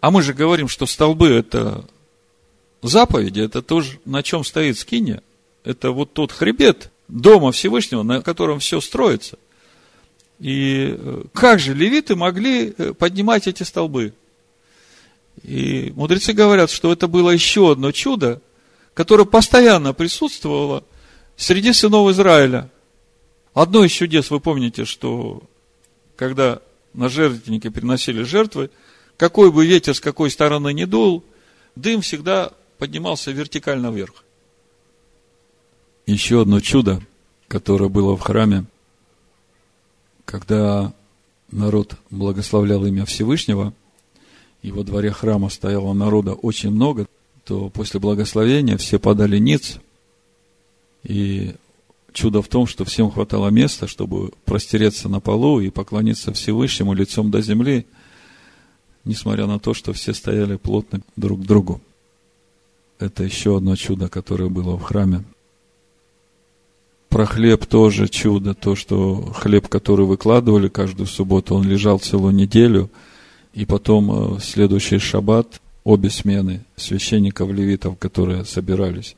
[0.00, 1.84] А мы же говорим, что столбы это
[2.82, 5.22] заповеди, это тоже, на чем стоит скиния.
[5.64, 9.38] Это вот тот хребет Дома Всевышнего, на котором все строится.
[10.38, 14.14] И э, как же левиты могли э, поднимать эти столбы?
[15.42, 18.40] И мудрецы говорят, что это было еще одно чудо,
[18.94, 20.84] которая постоянно присутствовала
[21.36, 22.70] среди сынов Израиля.
[23.52, 25.42] Одно из чудес, вы помните, что
[26.16, 26.60] когда
[26.94, 28.70] на жертвеннике приносили жертвы,
[29.18, 31.22] какой бы ветер с какой стороны ни дул,
[31.76, 34.24] дым всегда поднимался вертикально вверх.
[36.06, 37.02] Еще одно чудо,
[37.48, 38.64] которое было в храме,
[40.24, 40.94] когда
[41.50, 43.74] народ благословлял имя Всевышнего,
[44.62, 47.06] и во дворе храма стояло народа очень много,
[47.44, 49.78] то после благословения все подали ниц,
[51.02, 51.54] и
[52.12, 57.30] чудо в том, что всем хватало места, чтобы простереться на полу и поклониться Всевышнему лицом
[57.30, 57.86] до земли,
[59.08, 61.80] несмотря на то, что все стояли плотно друг к другу.
[63.00, 65.24] Это еще одно чудо, которое было в храме.
[67.08, 72.90] Про хлеб тоже чудо, то, что хлеб, который выкладывали каждую субботу, он лежал целую неделю,
[73.54, 79.16] и потом э, в следующий шаббат обе смены священников, левитов, которые собирались.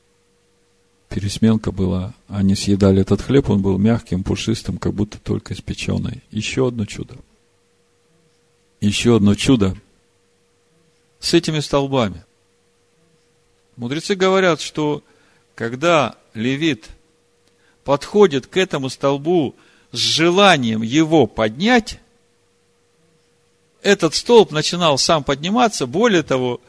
[1.08, 6.22] Пересменка была, они съедали этот хлеб, он был мягким, пушистым, как будто только испеченный.
[6.30, 7.16] Еще одно чудо.
[8.80, 9.76] Еще одно чудо
[11.18, 12.24] с этими столбами.
[13.76, 15.02] Мудрецы говорят, что
[15.54, 16.88] когда левит
[17.84, 19.54] подходит к этому столбу
[19.92, 22.00] с желанием его поднять,
[23.82, 26.60] этот столб начинал сам подниматься, более того,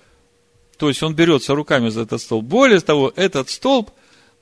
[0.78, 3.92] то есть он берется руками за этот столб, более того, этот столб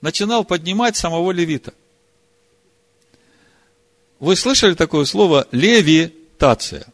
[0.02, 1.74] начинал поднимать самого левита.
[4.20, 6.88] Вы слышали такое слово левитация?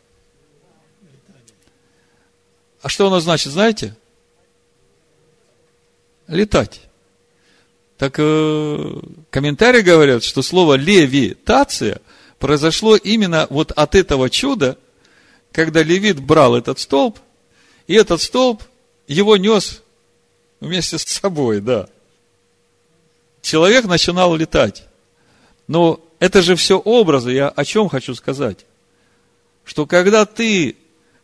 [2.86, 3.96] А что оно значит, знаете?
[6.28, 6.82] Летать.
[7.98, 9.00] Так э,
[9.32, 12.00] комментарии говорят, что слово левитация
[12.38, 14.78] произошло именно вот от этого чуда,
[15.52, 17.18] когда левит брал этот столб,
[17.88, 18.62] и этот столб
[19.08, 19.82] его нес
[20.60, 21.90] вместе с собой, да.
[23.42, 24.84] Человек начинал летать.
[25.68, 27.32] Но это же все образы.
[27.32, 28.64] Я о чем хочу сказать?
[29.64, 30.76] Что когда ты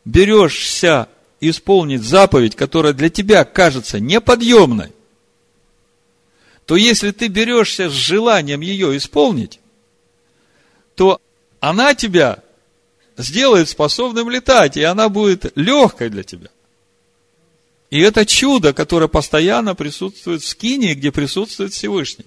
[0.05, 1.07] берешься
[1.41, 4.91] исполнить заповедь, которая для тебя кажется неподъемной,
[6.65, 9.59] то если ты берешься с желанием ее исполнить,
[10.95, 11.19] то
[11.59, 12.43] она тебя
[13.17, 16.49] сделает способным летать, и она будет легкой для тебя.
[17.89, 22.25] И это чудо, которое постоянно присутствует в скине, где присутствует Всевышний.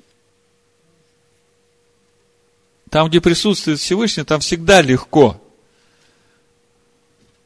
[2.90, 5.40] Там, где присутствует Всевышний, там всегда легко.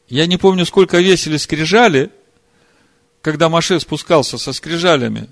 [0.09, 2.11] Я не помню, сколько весили скрижали,
[3.21, 5.29] когда Маше спускался со скрижалями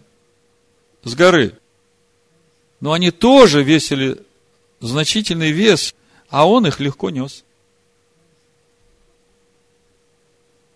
[1.04, 1.58] с горы.
[2.80, 4.22] Но они тоже весили
[4.80, 5.96] значительный вес,
[6.30, 7.44] а он их легко нес.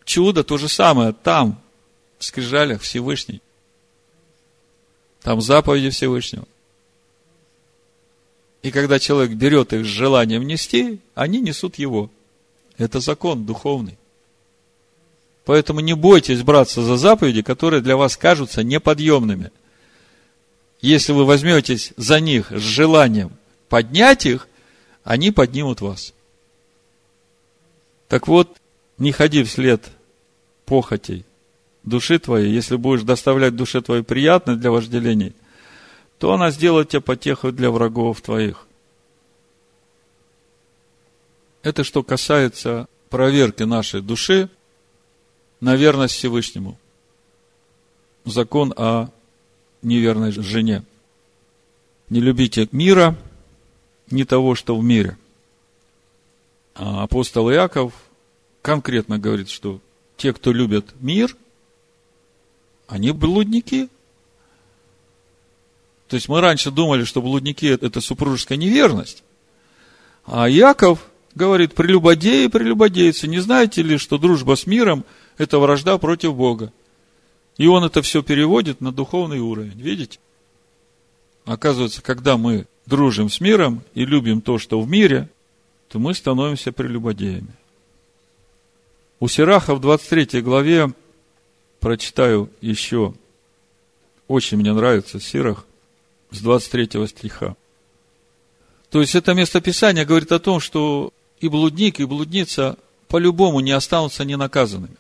[0.03, 1.61] Чудо то же самое там,
[2.17, 3.41] в скрижалях Всевышний.
[5.21, 6.47] Там заповеди Всевышнего.
[8.63, 12.09] И когда человек берет их с желанием нести, они несут его.
[12.78, 13.97] Это закон духовный.
[15.45, 19.51] Поэтому не бойтесь браться за заповеди, которые для вас кажутся неподъемными.
[20.81, 23.31] Если вы возьметесь за них с желанием
[23.69, 24.47] поднять их,
[25.03, 26.13] они поднимут вас.
[28.07, 28.57] Так вот,
[28.97, 29.89] не ходи вслед
[30.65, 31.25] похотей
[31.83, 35.33] души твоей, если будешь доставлять душе твоей приятное для вожделений,
[36.19, 38.67] то она сделает тебя потехой для врагов твоих.
[41.63, 44.49] Это что касается проверки нашей души
[45.62, 46.78] на верность Всевышнему.
[48.26, 49.09] Закон о
[49.82, 50.84] неверной жене.
[52.09, 53.16] Не любите мира,
[54.09, 55.18] не того, что в мире.
[56.76, 57.93] А апостол Иаков
[58.62, 59.80] конкретно говорит, что
[60.18, 61.36] те, кто любят мир,
[62.88, 63.88] они блудники.
[66.07, 69.24] То есть мы раньше думали, что блудники– это супружеская неверность.
[70.26, 75.05] А Яков говорит, прелюбодеи, прелюбодейцы, не знаете ли, что дружба с миром–
[75.38, 76.71] это вражда против Бога?
[77.57, 79.79] И он это все переводит на духовный уровень.
[79.79, 80.19] Видите?
[81.45, 85.29] Оказывается, когда мы дружим с миром и любим то, что в мире,
[85.89, 87.53] то мы становимся прелюбодеями.
[89.19, 90.93] У Сираха в 23 главе
[91.79, 93.13] прочитаю еще,
[94.27, 95.65] очень мне нравится Сирах,
[96.32, 97.55] с 23 стиха.
[98.89, 102.77] То есть это местописание говорит о том, что и блудник, и блудница
[103.07, 104.95] по-любому не останутся ненаказанными.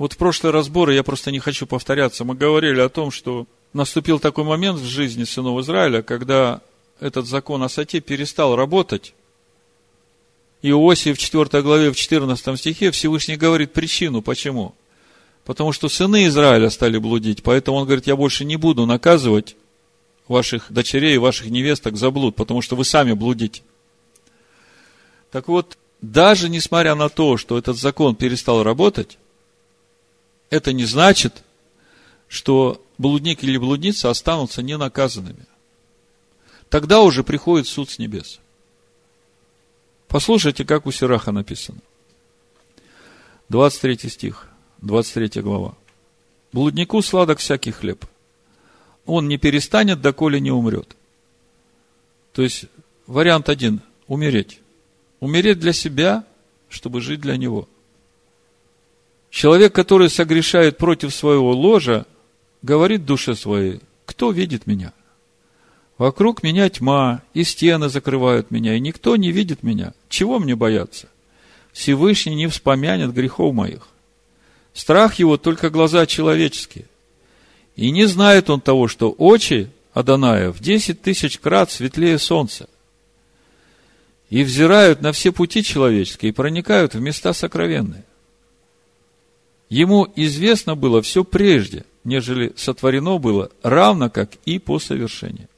[0.00, 4.18] Вот в прошлые разборы, я просто не хочу повторяться, мы говорили о том, что наступил
[4.18, 6.62] такой момент в жизни сынов Израиля, когда
[7.00, 9.12] этот закон о сате перестал работать.
[10.62, 14.74] И Иосиф в 4 главе, в 14 стихе Всевышний говорит причину, почему.
[15.44, 19.54] Потому что сыны Израиля стали блудить, поэтому он говорит, я больше не буду наказывать
[20.28, 23.60] ваших дочерей, ваших невесток за блуд, потому что вы сами блудите.
[25.30, 29.18] Так вот, даже несмотря на то, что этот закон перестал работать,
[30.50, 31.42] это не значит,
[32.28, 35.46] что блудник или блудница останутся ненаказанными.
[36.68, 38.40] Тогда уже приходит суд с небес.
[40.08, 41.80] Послушайте, как у Сираха написано.
[43.48, 44.48] 23 стих,
[44.82, 45.74] 23 глава.
[46.52, 48.04] Блуднику сладок всякий хлеб.
[49.06, 50.96] Он не перестанет, доколе не умрет.
[52.32, 52.66] То есть,
[53.06, 54.60] вариант один– умереть.
[55.18, 56.24] Умереть для себя,
[56.68, 57.68] чтобы жить для него.
[59.30, 62.04] Человек, который согрешает против своего ложа,
[62.62, 64.92] говорит душе своей, кто видит меня?
[65.98, 69.92] Вокруг меня тьма, и стены закрывают меня, и никто не видит меня.
[70.08, 71.08] Чего мне бояться?
[71.72, 73.86] Всевышний не вспомянет грехов моих.
[74.72, 76.86] Страх его только глаза человеческие.
[77.76, 82.68] И не знает он того, что очи Аданая в десять тысяч крат светлее солнца.
[84.28, 88.04] И взирают на все пути человеческие и проникают в места сокровенные.
[89.70, 95.48] Ему известно было все прежде, нежели сотворено было, равно как и по совершении.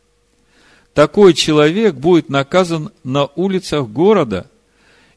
[0.93, 4.51] Такой человек будет наказан на улицах города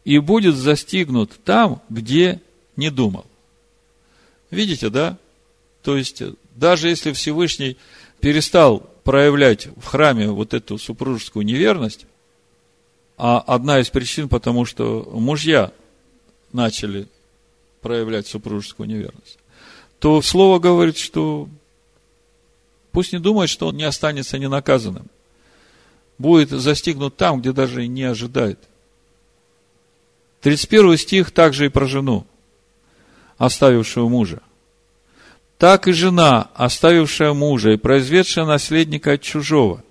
[0.06, 2.40] и будет застигнут там, где
[2.78, 3.26] не думал.
[4.50, 5.18] Видите, да?
[5.84, 6.24] То есть,
[6.56, 7.76] даже если Всевышний
[8.22, 12.06] перестал проявлять в храме вот эту супружескую неверность,
[13.18, 15.74] а одна из причин, потому что мужья
[16.54, 17.10] начали
[17.86, 19.38] проявлять супружескую неверность,
[20.00, 21.48] то Слово говорит, что
[22.92, 25.06] пусть не думает, что он не останется ненаказанным.
[26.18, 28.58] Будет застигнут там, где даже и не ожидает.
[30.42, 32.26] 31 стих также и про жену,
[33.38, 34.42] оставившую мужа.
[35.60, 39.84] Так и жена, оставившая мужа и произведшая наследника от чужого.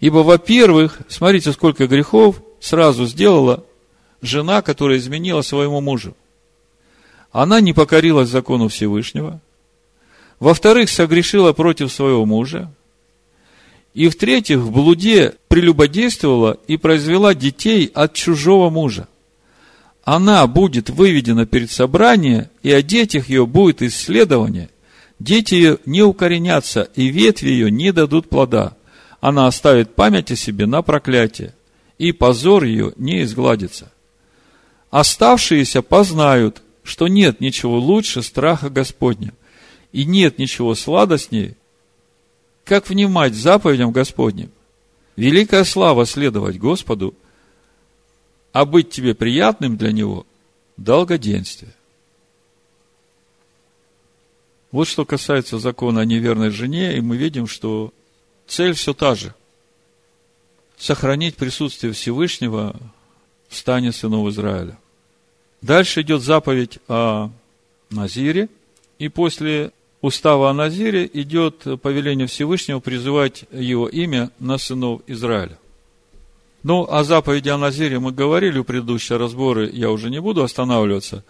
[0.00, 3.64] Ибо, во-первых, смотрите, сколько грехов сразу сделала
[4.22, 6.16] жена, которая изменила своему мужу.
[7.34, 9.40] Она не покорилась закону Всевышнего.
[10.38, 12.70] Во-вторых, согрешила против своего мужа.
[13.92, 19.08] И в-третьих, в блуде прелюбодействовала и произвела детей от чужого мужа.
[20.04, 24.70] Она будет выведена перед собранием, и о детях ее будет исследование.
[25.18, 28.76] Дети ее не укоренятся, и ветви ее не дадут плода.
[29.20, 31.52] Она оставит память о себе на проклятие,
[31.98, 33.90] и позор ее не изгладится.
[34.92, 39.32] Оставшиеся познают, что нет ничего лучше страха Господня,
[39.90, 41.56] и нет ничего сладостнее,
[42.64, 44.52] как внимать заповедям Господним.
[45.16, 47.14] Великая слава следовать Господу,
[48.52, 50.26] а быть тебе приятным для Него–
[50.76, 51.72] долгоденствие.
[54.70, 57.92] Вот что касается закона о неверной жене, и мы видим, что
[58.46, 59.34] цель все та же–
[60.76, 62.76] сохранить присутствие Всевышнего
[63.48, 64.76] в стане сынов Израиля.
[65.64, 67.30] Дальше идет заповедь о
[67.88, 68.50] Назире,
[68.98, 75.58] и после устава о Назире идет повеление Всевышнего призывать его имя на сынов Израиля.
[76.64, 81.24] Ну, о заповеди о Назире мы говорили в предыдущие разборы, я уже не буду останавливаться,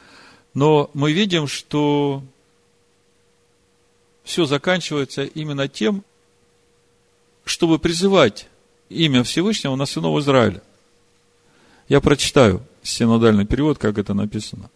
[0.52, 2.20] но мы видим, что
[4.24, 6.02] все заканчивается именно тем,
[7.44, 8.48] чтобы призывать
[8.88, 10.60] имя Всевышнего на сынов Израиля.
[11.88, 14.70] Я прочитаю синодальный перевод, как это написано.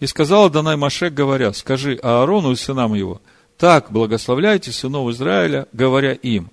[0.00, 3.20] И сказал Адонай Маше, говоря, скажи Аарону и сынам его,
[3.58, 6.50] так благословляйте сынов Израиля, говоря им,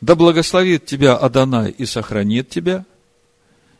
[0.00, 2.84] да благословит тебя Адонай и сохранит тебя.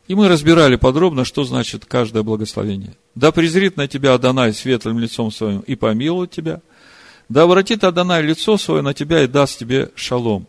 [0.07, 2.95] И мы разбирали подробно, что значит каждое благословение.
[3.15, 6.61] Да презрит на тебя Адонай светлым лицом своим и помилует тебя.
[7.29, 10.47] Да обратит Адонай лицо свое на тебя и даст тебе шалом.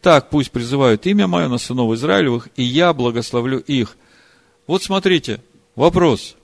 [0.00, 3.96] Так пусть призывают имя мое на сынов Израилевых, и я благословлю их.
[4.66, 5.40] Вот смотрите,
[5.74, 6.36] вопрос.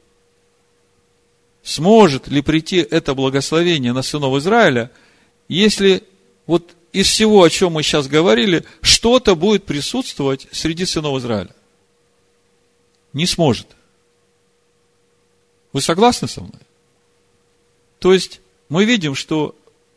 [1.63, 4.91] Сможет ли прийти это благословение на сынов Израиля,
[5.49, 6.05] если
[6.47, 11.55] вот из всего, о чем мы сейчас говорили, что-то будет присутствовать среди сынов Израиля?
[13.13, 13.69] Не сможет.
[15.73, 16.61] Вы согласны со мной?
[17.99, 19.55] То есть, мы видим, что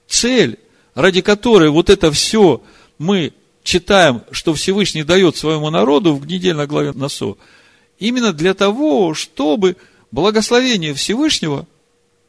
[0.07, 0.59] цель,
[0.93, 2.61] ради которой вот это все
[2.97, 7.37] мы читаем, что Всевышний дает своему народу в недельной главе Насо,
[8.03, 9.77] именно для того, чтобы
[10.11, 11.65] благословение Всевышнего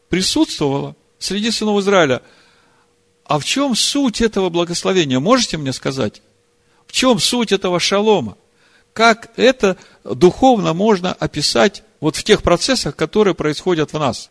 [0.08, 2.22] присутствовало среди сынов Израиля.
[3.24, 5.18] А в чем суть этого благословения?
[5.18, 6.22] Можете мне сказать?
[6.86, 8.36] В чем суть этого шалома?
[8.92, 14.30] Как это духовно можно описать вот в тех процессах, которые происходят в нас?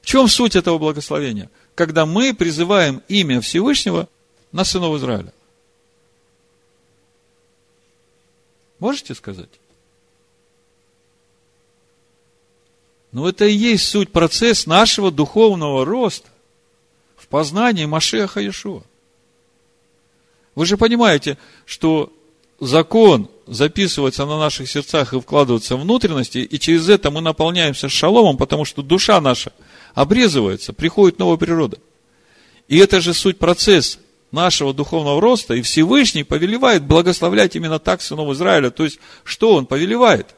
[0.00, 1.50] В чем суть этого благословения?
[1.74, 4.08] Когда мы призываем имя Всевышнего
[4.52, 5.34] на сынов Израиля.
[8.78, 9.50] Можете сказать?
[13.18, 16.28] Но это и есть суть процесс нашего духовного роста
[17.16, 18.82] в познании Машеха Иешуа.
[20.54, 22.12] Вы же понимаете, что
[22.60, 28.36] закон записывается на наших сердцах и вкладывается в внутренности, и через это мы наполняемся шаломом,
[28.36, 29.52] потому что душа наша
[29.94, 31.78] обрезывается, приходит новая природа.
[32.68, 33.98] И это же суть процесс
[34.30, 38.70] нашего духовного роста, и Всевышний повелевает благословлять именно так сынов Израиля.
[38.70, 40.36] То есть, что он повелевает?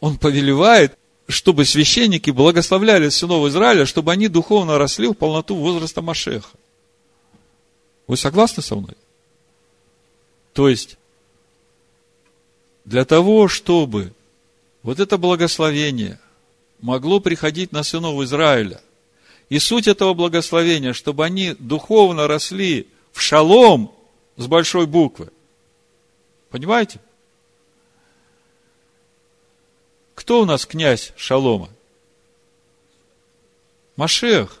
[0.00, 0.96] Он повелевает,
[1.28, 6.56] чтобы священники благословляли сынов Израиля, чтобы они духовно росли в полноту возраста Машеха.
[8.06, 8.96] Вы согласны со мной?
[10.52, 10.96] То есть,
[12.84, 14.12] для того, чтобы
[14.82, 16.20] вот это благословение
[16.80, 18.80] могло приходить на сынов Израиля,
[19.48, 23.92] и суть этого благословения, чтобы они духовно росли в шалом
[24.36, 25.30] с большой буквы.
[26.50, 27.00] Понимаете?
[30.26, 31.70] Кто у нас князь шалома?
[33.94, 34.60] Машех.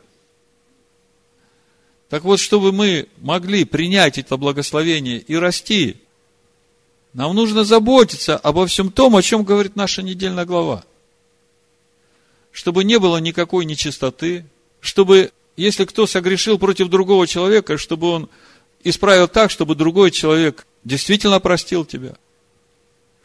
[2.08, 5.96] Так вот, чтобы мы могли принять это благословение и расти,
[7.14, 10.84] нам нужно заботиться обо всем том, о чем говорит наша недельная глава.
[12.52, 14.46] Чтобы не было никакой нечистоты,
[14.78, 18.28] чтобы, если кто согрешил против другого человека, чтобы он
[18.84, 22.14] исправил так, чтобы другой человек действительно простил тебя.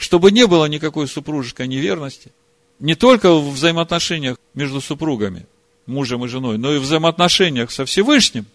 [0.01, 2.31] Чтобы не было никакой супружеской неверности.
[2.79, 5.45] Не только в взаимоотношениях между супругами,
[5.85, 8.45] мужем и женой, но и в взаимоотношениях со Всевышним.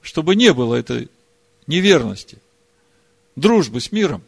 [0.00, 1.08] Чтобы не было этой
[1.66, 2.38] неверности,
[3.34, 4.22] дружбы с миром.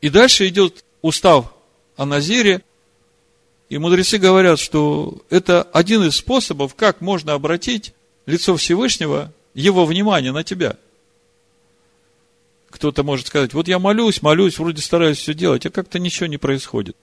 [0.00, 1.52] И дальше идет устав
[1.96, 2.62] о Назире–
[3.68, 7.94] и мудрецы говорят, что это один из способов, как можно обратить
[8.26, 10.76] лицо Всевышнего, его внимание на тебя.
[12.84, 16.36] Кто-то может сказать, вот я молюсь, молюсь, вроде стараюсь все делать, а как-то ничего не
[16.36, 16.98] происходит.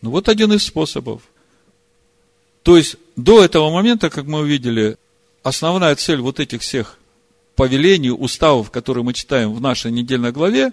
[0.00, 1.20] Ну, вот один из способов.
[2.62, 4.96] То есть, до этого момента, как мы увидели,
[5.42, 6.98] основная цель вот этих всех
[7.54, 10.72] повелений, уставов, которые мы читаем в нашей недельной главе,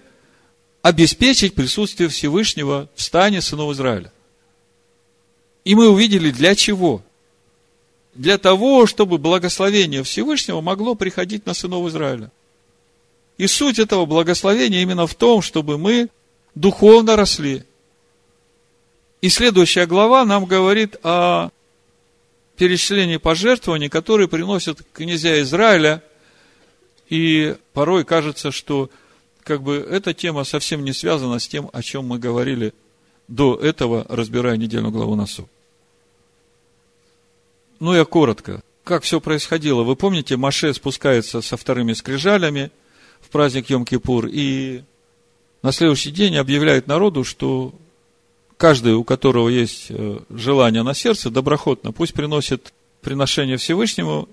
[0.81, 4.13] обеспечить присутствие Всевышнего в стане сынов Израиля.
[5.65, 7.03] И мы увидели, для чего.
[8.15, 12.31] Для того, чтобы благословение Всевышнего могло приходить на сынов Израиля.
[13.41, 16.09] И суть этого благословения именно в том, чтобы мы
[16.53, 17.63] духовно росли.
[19.21, 21.49] И следующая глава нам говорит о
[22.55, 26.03] перечислении пожертвований, которые приносят князья Израиля.
[27.09, 28.91] И порой кажется, что
[29.41, 32.75] как бы эта тема совсем не связана с тем, о чем мы говорили
[33.27, 35.49] до этого, разбирая недельную главу Насу.
[37.79, 38.61] Ну, я коротко.
[38.83, 39.81] Как все происходило?
[39.81, 42.69] Вы помните, Маше спускается со вторыми скрижалями
[43.31, 44.83] праздник Йом-Кипур и
[45.63, 47.73] на следующий день объявляет народу, что
[48.57, 54.29] каждый, у которого есть э, желание на сердце, доброхотно, пусть приносит приношение Всевышнему,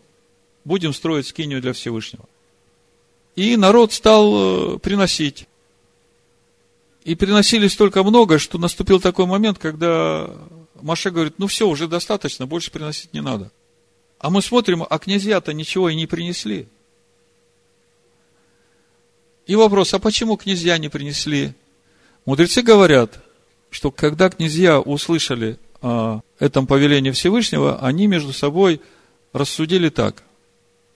[0.64, 2.24] будем строить скинию для Всевышнего.
[3.36, 5.46] И народ стал э, приносить.
[7.04, 10.28] И приносили столько много, что наступил такой момент, когда
[10.80, 13.50] Маша говорит, ну все, уже достаточно, больше приносить не надо.
[14.18, 16.68] А мы смотрим, а князья-то ничего и не принесли.
[19.48, 21.54] И вопрос, а почему князья не принесли?
[22.26, 23.18] Мудрецы говорят,
[23.70, 28.80] что когда князья услышали о этом повелении Всевышнего, они между собой
[29.32, 30.22] рассудили так.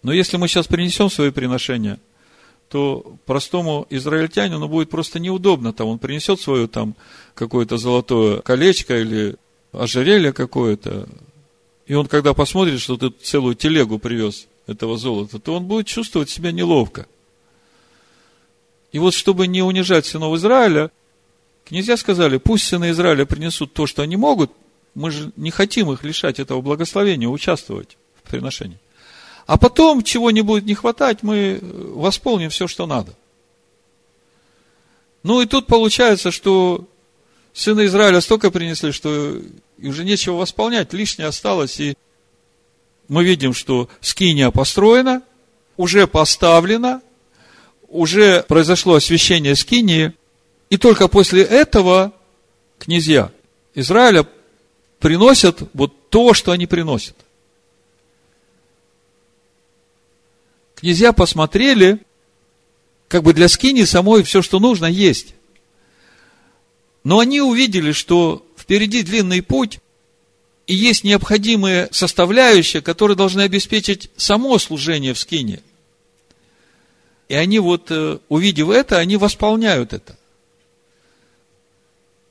[0.03, 1.99] Но если мы сейчас принесем свои приношения,
[2.69, 5.73] то простому израильтянину будет просто неудобно.
[5.73, 6.95] Там он принесет свое там
[7.35, 9.37] какое-то золотое колечко или
[9.73, 11.09] ожерелье какое-то,
[11.87, 16.29] и он, когда посмотрит, что ты целую телегу привез этого золота, то он будет чувствовать
[16.29, 17.07] себя неловко.
[18.93, 20.91] И вот, чтобы не унижать сынов Израиля,
[21.65, 24.53] князья сказали, пусть сыны Израиля принесут то, что они могут,
[24.95, 28.79] мы же не хотим их лишать этого благословения, участвовать в приношении.
[29.47, 33.17] А потом, чего не будет не хватать, мы восполним все, что надо.
[35.23, 36.87] Ну и тут получается, что
[37.55, 39.41] сыны Израиля столько принесли, что
[39.79, 41.97] уже нечего восполнять, лишнее осталось, и
[43.09, 45.23] мы видим, что скиния построена,
[45.77, 47.01] уже поставлена,
[47.93, 50.13] уже произошло освящение скинии,
[50.71, 52.13] и только после этого
[52.79, 53.31] князья
[53.75, 54.27] Израиля
[54.99, 57.17] приносят вот то, что они приносят.
[60.75, 62.01] Князья посмотрели,
[63.09, 65.35] как бы для скини самой все, что нужно, есть.
[67.05, 69.81] Но они увидели, что впереди длинный путь,
[70.67, 75.61] и есть необходимые составляющие, которые должны обеспечить само служение в скине.
[77.33, 80.19] И они вот, э, увидев это, они восполняют это.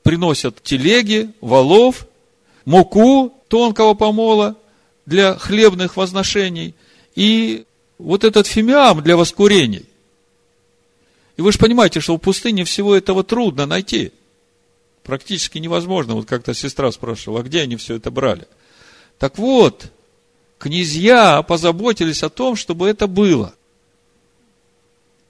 [0.04, 2.06] Приносят телеги, валов,
[2.66, 4.56] муку тонкого помола
[5.08, 6.76] для хлебных возношений
[7.16, 7.66] и
[7.97, 9.88] вот этот фимиам для воскурений.
[11.36, 14.14] И вы же понимаете, что в пустыне всего этого трудно найти–
[15.04, 16.14] Практически невозможно.
[16.14, 18.47] Вот как-то сестра спрашивала, а где они все это брали?
[19.18, 19.91] Так вот,
[20.60, 23.56] князья позаботились о том, чтобы это было.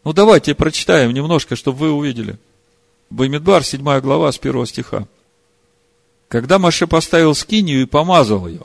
[0.03, 2.37] Ну, давайте прочитаем немножко, чтобы вы увидели.
[3.09, 5.07] Баймидбар, 7 глава, с 1 стиха.
[6.27, 8.61] Когда Маше поставил скинию и помазал ее,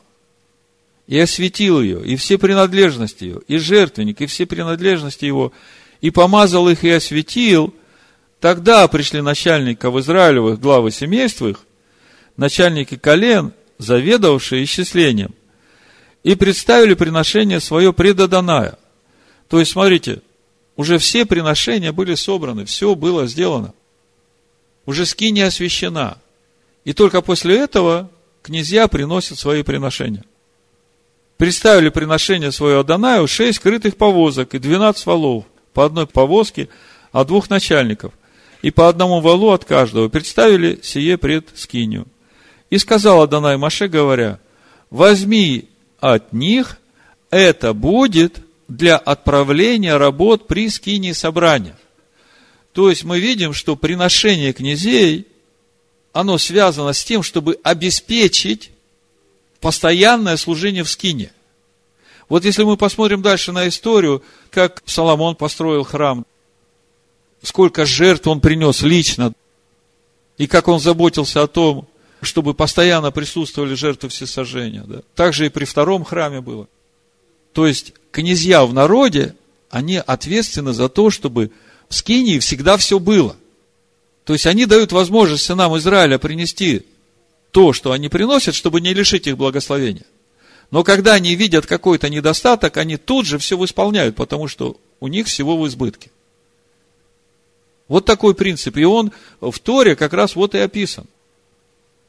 [1.07, 5.53] и осветил ее, и все принадлежности ее, и жертвенник, и все принадлежности его,
[6.01, 7.75] и помазал их и осветил–
[8.41, 11.61] Тогда пришли начальников Израилевых, главы семейств их,
[12.37, 15.35] начальники колен, заведовавшие исчислением,
[16.23, 18.79] и представили приношение свое предоданая.
[19.49, 20.21] То есть, смотрите,
[20.77, 23.73] уже все приношения были собраны, все было сделано.
[24.85, 26.19] Уже скиния освящена.
[26.85, 28.11] И только после этого
[28.43, 30.25] князья приносят свои приношения.
[31.37, 36.69] Представили приношение свое Адонаю шесть крытых повозок и двенадцать валов, по одной повозке
[37.13, 38.13] от двух начальников–
[38.67, 42.07] и по одному валу от каждого представили сие пред скинию.
[42.69, 44.41] И сказал Адонай Маше, говоря,
[44.91, 45.69] возьми
[46.01, 46.79] от них,
[47.31, 51.77] это будет для отправления работ при скинии собрания.
[52.73, 55.27] То есть мы видим, что приношение князей,
[56.13, 58.71] оно связано с тем, чтобы обеспечить
[59.61, 61.33] постоянное служение в скине.
[62.29, 66.27] Вот если мы посмотрим дальше на историю, как Соломон построил храм,
[67.43, 69.33] сколько жертв он принес лично,
[70.37, 71.89] и как он заботился о том,
[72.23, 74.83] чтобы постоянно присутствовали жертвы всесожжения.
[74.87, 75.03] Да?
[75.15, 76.69] Так же и при втором храме было.
[77.53, 79.35] То есть, князья в народе,
[79.69, 81.51] они ответственны за то, чтобы
[81.91, 83.37] в Скинии всегда все было.
[84.25, 86.87] То есть, они дают возможность сынам Израиля принести
[87.51, 90.07] то, что они приносят, чтобы не лишить их благословения.
[90.71, 95.27] Но когда они видят какой-то недостаток, они тут же все исполняют, потому что у них
[95.27, 96.11] всего в избытке.
[97.87, 98.79] Вот такой принцип.
[98.79, 101.07] И он в Торе как раз вот и описан.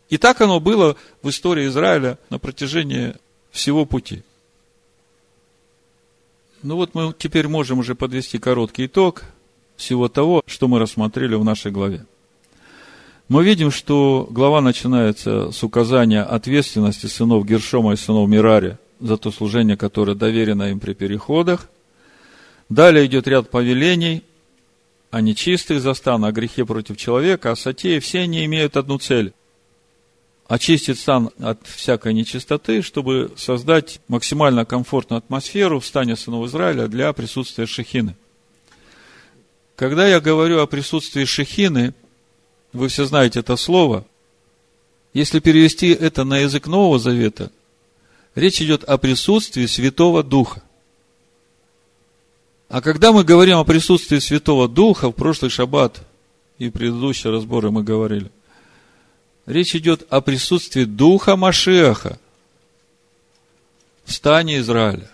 [0.09, 3.13] И так оно было в истории Израиля на протяжении
[3.51, 4.23] всего пути.
[6.67, 9.23] Ну вот мы теперь можем уже подвести короткий итог
[9.77, 12.05] всего того, что мы рассмотрели в нашей главе.
[13.29, 19.31] Мы видим, что глава начинается с указания ответственности сынов Гершома и сынов Мирари за то
[19.31, 21.69] служение, которое доверено им при переходах.
[22.67, 24.25] Далее идет ряд повелений–
[25.09, 29.31] о нечистых за стан, о грехе против человека, о сатее, все они имеют одну цель–
[30.47, 37.11] очистить стан от всякой нечистоты, чтобы создать максимально комфортную атмосферу в стане сынов Израиля для
[37.13, 38.15] присутствия шехины.
[39.75, 41.93] Когда я говорю о присутствии шехины,
[42.73, 44.05] вы все знаете это слово,
[45.13, 47.51] если перевести это на язык Нового Завета,
[48.35, 50.63] речь идет о присутствии Святого Духа.
[52.69, 56.01] А когда мы говорим о присутствии Святого Духа, в прошлый шаббат
[56.57, 58.31] и предыдущие разборы мы говорили,
[59.47, 62.19] речь идет о присутствии Духа Машеха
[64.05, 65.09] в стане Израиля.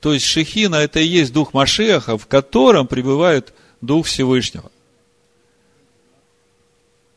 [0.00, 4.72] То есть Шехина это и есть Дух Машеха, в котором пребывает Дух Всевышнего.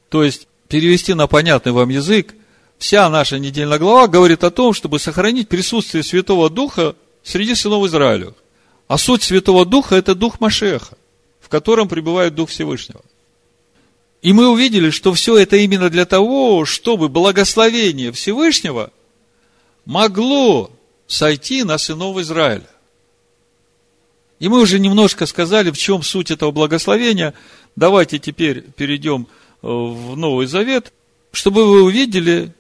[0.10, 2.36] То есть, перевести на понятный вам язык,
[2.78, 8.34] вся наша недельная глава говорит о том, чтобы сохранить присутствие Святого Духа среди сынов Израиля.
[8.88, 10.96] А суть Святого Духа– это Дух Машеха,
[11.40, 13.02] в котором пребывает Дух Всевышнего.
[14.26, 18.92] И мы увидели, что все это именно для того, чтобы благословение Всевышнего
[19.86, 20.72] могло
[21.06, 22.68] сойти на сынов Израиля.
[24.40, 27.36] И мы уже немножко сказали, в чем суть этого благословения.
[27.76, 29.28] Давайте теперь перейдем
[29.62, 30.92] э, в Новый Завет,
[31.32, 32.52] чтобы вы увидели,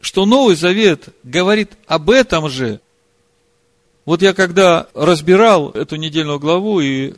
[0.00, 2.80] что Новый Завет говорит об этом же.
[4.04, 7.14] Вот я когда разбирал эту недельную главу, и,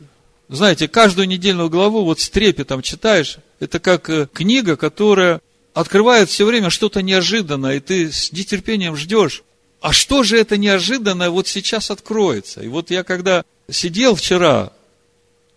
[0.49, 5.39] знаете, каждую недельную главу вот с трепетом читаешь, это как э, книга, которая
[5.73, 9.43] открывает все время что-то неожиданное, и ты с нетерпением ждешь.
[9.79, 12.61] А что же это неожиданное вот сейчас откроется?
[12.61, 14.73] И вот я когда сидел вчера,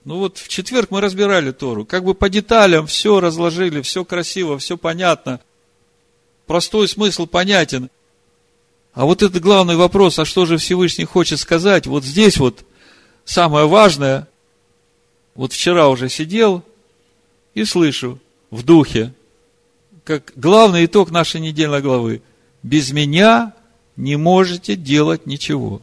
[0.04, 4.58] ну вот в четверг мы разбирали Тору, как бы по деталям все разложили, все красиво,
[4.58, 5.40] все понятно,
[6.46, 7.90] простой смысл понятен.
[8.92, 12.64] А вот это главный вопрос, а что же Всевышний хочет сказать, вот здесь вот
[13.24, 14.28] самое важное,
[15.34, 16.62] вот вчера уже сидел
[17.54, 18.18] и слышу
[18.50, 19.14] в духе,
[20.04, 22.22] как главный итог нашей недельной главы,
[22.62, 23.54] без меня
[23.96, 25.80] не можете делать ничего.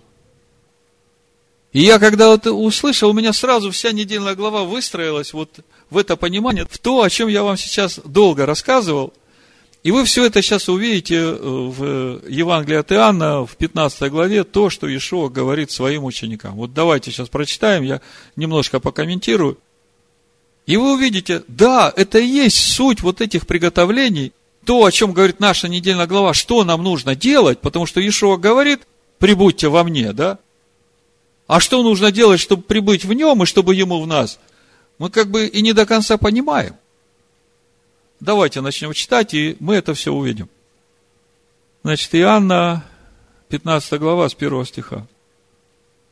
[1.73, 6.17] И я, когда это услышал, у меня сразу вся недельная глава выстроилась вот в это
[6.17, 9.13] понимание, в то, о чем я вам сейчас долго рассказывал.
[9.83, 14.69] И вы все это сейчас увидите э, в Евангелии от Иоанна, в 15 главе, то,
[14.69, 16.55] что Иешуа говорит своим ученикам.
[16.55, 18.01] Вот давайте сейчас прочитаем, я
[18.35, 19.57] немножко покомментирую.
[20.65, 24.31] И вы увидите, да, это и есть суть вот этих приготовлений,
[24.65, 28.81] то, о чем говорит наша недельная глава, что нам нужно делать, потому что Иешуа говорит,
[29.17, 30.37] прибудьте во мне, да?
[31.47, 34.39] А что нужно делать, чтобы прибыть в нем и чтобы ему в нас?
[34.99, 36.75] Мы как бы и не до конца понимаем.
[38.19, 40.47] Давайте начнем читать, и мы это все увидим.
[41.83, 42.85] Значит, Иоанна,
[43.49, 45.07] 15 глава, с 1 стиха.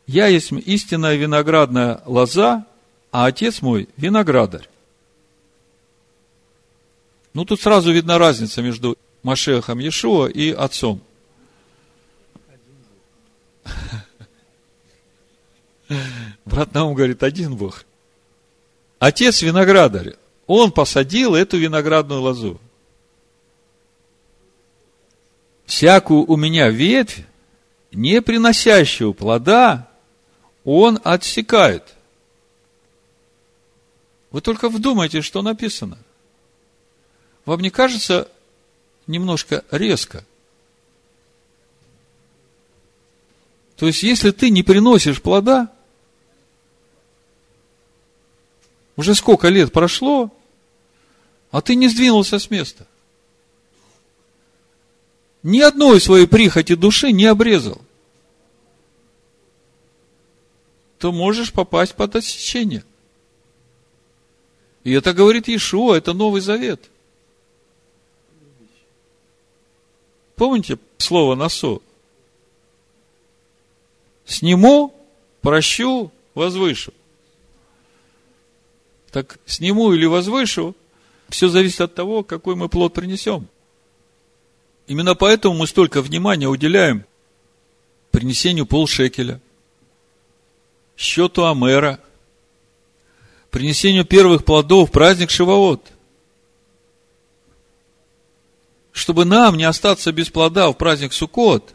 [0.08, 2.66] «Я есть истинная виноградная лоза,
[3.12, 4.70] а отец мой– виноградарь».
[7.34, 11.02] Ну, тут сразу видна разница между Машехом Иешуа и отцом.
[16.46, 17.86] Брат Наум говорит, один Бог.
[19.00, 20.16] Отец виноградарь,
[20.48, 22.60] он посадил эту виноградную лозу.
[25.66, 27.24] Всякую у меня ветвь,
[27.92, 29.88] не приносящую плода,
[30.64, 31.96] он отсекает.
[34.32, 35.98] Вы только вдумайте, что написано.
[37.46, 38.30] Вам не кажется
[39.08, 40.26] немножко резко?
[43.76, 45.72] То есть, если ты не приносишь плода,
[48.98, 50.30] уже сколько лет прошло,
[51.52, 52.86] а ты не сдвинулся с места.
[55.42, 57.82] Ни одной своей прихоти души не обрезал.
[60.98, 62.84] То можешь попасть под отсечение.
[64.90, 66.90] И это говорит Иешуа, это Новый Завет.
[70.36, 71.84] Помните слово «насо»?
[74.26, 74.96] Сниму,
[75.42, 76.92] прощу, возвышу.
[79.12, 80.76] Так сниму или возвышу,
[81.28, 83.48] все зависит от того, какой мы плод принесем.
[84.88, 87.06] Именно поэтому мы столько внимания уделяем
[88.10, 89.40] принесению полшекеля,
[90.98, 92.00] счету Амера,
[93.52, 95.86] принесению первых плодов праздник Шивоот.
[98.92, 101.74] Чтобы нам не остаться без плода в праздник Суккот,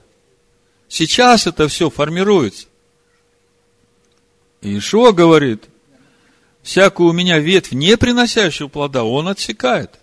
[0.89, 2.66] сейчас это все формируется.
[4.61, 5.64] И Ишуа говорит,
[6.62, 9.99] всякую у меня ветвь, не приносящую плода, он отсекает.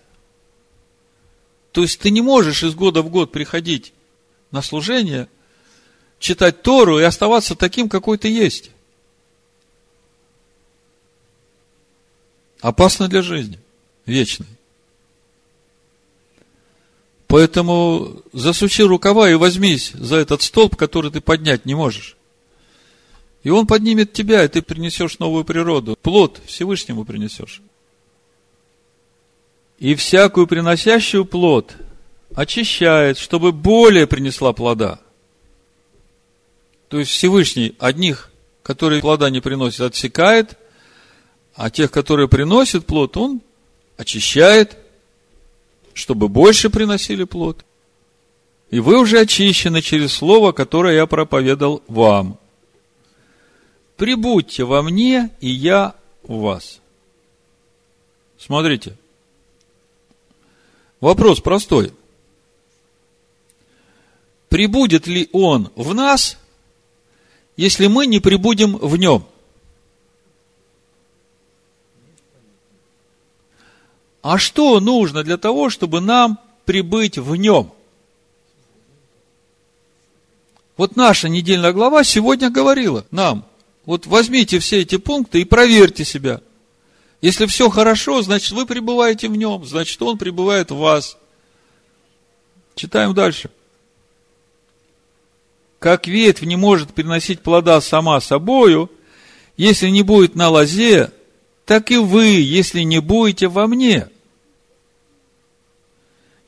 [1.72, 3.94] То есть ты не можешь из года в год приходить
[4.52, 5.30] на служение,
[6.20, 8.72] читать Тору и оставаться таким, какой ты есть.
[12.62, 13.60] Опасно для жизни
[14.06, 14.48] вечной.
[17.28, 22.18] Поэтому засучи рукава и возьмись за этот столб, который ты поднять не можешь.
[23.44, 25.98] И он поднимет тебя, и ты принесешь новую природу.
[26.02, 27.62] Плод Всевышнему принесешь.
[29.80, 31.74] И всякую приносящую плод
[32.36, 35.00] очищает, чтобы более принесла плода.
[36.90, 38.30] То есть Всевышний одних,
[38.62, 40.58] которые плода не приносят, отсекает,
[41.56, 43.42] а тех, которые приносят плод, он
[43.98, 44.78] очищает,
[45.94, 47.66] чтобы больше приносили плод.
[48.70, 52.38] И вы уже очищены через слово, которое я проповедал вам
[54.02, 55.94] прибудьте во мне, и я
[56.24, 56.80] в вас.
[58.40, 58.98] Смотрите.
[61.00, 61.94] Вопрос простой.
[64.50, 66.40] Прибудет ли Он в нас,
[67.58, 69.24] если мы не прибудем в Нем?
[74.22, 77.72] А что нужно для того, чтобы нам прибыть в Нем?
[80.78, 83.46] Вот наша недельная глава сегодня говорила нам,
[83.86, 86.42] вот возьмите все эти пункты и проверьте себя–
[87.22, 91.18] если все хорошо, значит, вы пребываете в нем, значит, он пребывает в вас.
[92.74, 93.52] Читаем дальше.
[95.78, 98.90] Как ветвь не может приносить плода сама собою,
[99.56, 101.12] если не будет на лозе,
[101.72, 104.10] так и вы, если не будете во мне.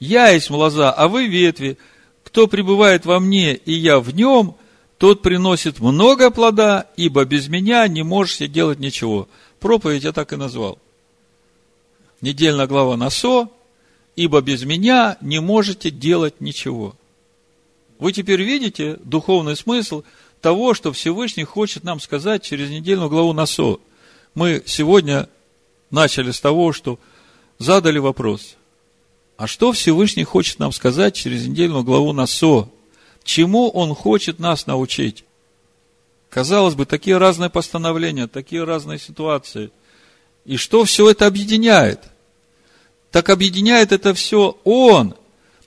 [0.02, 1.78] Я есть лоза, а вы ветви.
[2.26, 4.58] Кто пребывает во мне, и я в нем,
[4.98, 9.30] тот приносит много плода, ибо без меня не можете делать ничего
[9.64, 10.78] проповедь я так и назвал.
[12.20, 13.48] Недельная глава Насо,
[14.18, 16.98] ибо без меня не можете делать ничего.
[17.98, 20.04] Вы теперь видите духовный смысл
[20.42, 23.80] того, что Всевышний хочет нам сказать через недельную главу Насо.
[24.36, 25.30] Мы сегодня
[25.92, 26.98] начали с того, что
[27.60, 28.56] задали вопрос,
[29.38, 32.70] а что Всевышний хочет нам сказать через недельную главу Насо?
[33.24, 35.24] Чему Он хочет нас научить?
[36.30, 39.70] Казалось бы, такие разные постановления, такие разные ситуации.
[40.46, 42.02] И что все это объединяет?
[43.12, 45.16] Так объединяет это все Он.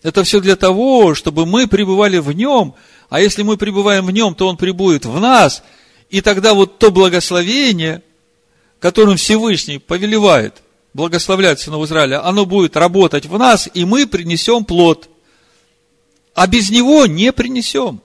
[0.02, 2.74] Это все для того, чтобы мы пребывали в Нем.
[3.08, 5.62] А если мы пребываем в Нем, то Он пребудет в нас.
[6.10, 8.02] И тогда вот то благословение,
[8.86, 10.62] которым Всевышний повелевает
[10.94, 15.10] благословлять сынов Израиля, оно будет работать в нас, и мы принесем плод.
[16.36, 18.00] А без него не принесем.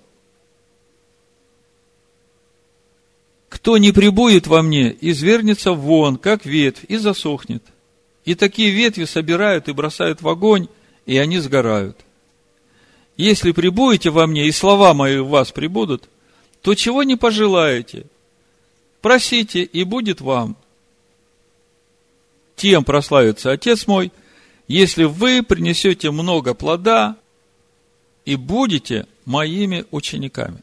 [3.48, 7.64] Кто не прибудет во мне, извернется вон, как ветвь, и засохнет.
[8.26, 10.68] И такие ветви собирают и бросают в огонь,
[11.06, 12.00] и они сгорают.
[13.18, 16.10] Если прибудете во мне, и слова мои в вас прибудут,
[16.64, 18.08] то чего не пожелаете?
[19.02, 20.58] Просите, и будет вам.
[22.62, 24.12] Тем прославится Отец мой,
[24.68, 27.18] если вы принесете много плода
[28.24, 30.62] и будете моими учениками.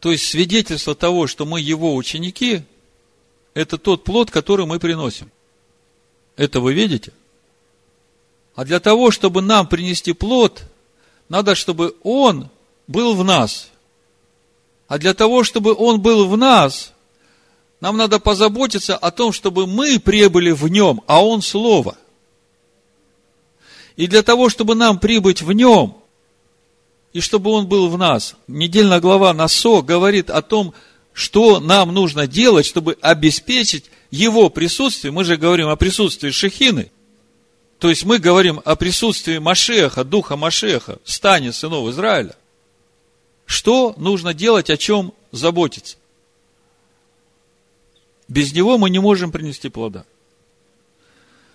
[0.00, 2.62] То есть свидетельство того, что мы его ученики,
[3.54, 5.30] это тот плод, который мы приносим.
[6.34, 7.12] Это вы видите?
[8.56, 10.64] А для того, чтобы нам принести плод,
[11.28, 12.48] надо, чтобы он
[12.88, 13.70] был в нас.
[14.88, 16.94] А для того, чтобы он был в нас,
[17.80, 21.96] нам надо позаботиться о том, чтобы мы прибыли в нем, а он слово.
[23.96, 25.96] И для того, чтобы нам прибыть в нем,
[27.12, 28.36] и чтобы он был в нас.
[28.46, 30.74] Недельная глава Насо говорит о том,
[31.12, 35.10] что нам нужно делать, чтобы обеспечить его присутствие.
[35.10, 36.90] Мы же говорим о присутствии Шехины.
[37.78, 42.36] То есть мы говорим о присутствии Машеха, духа Машеха в стане сынов Израиля.
[43.46, 45.96] Что нужно делать, о чем заботиться?
[48.28, 50.04] Без него мы не можем принести плода.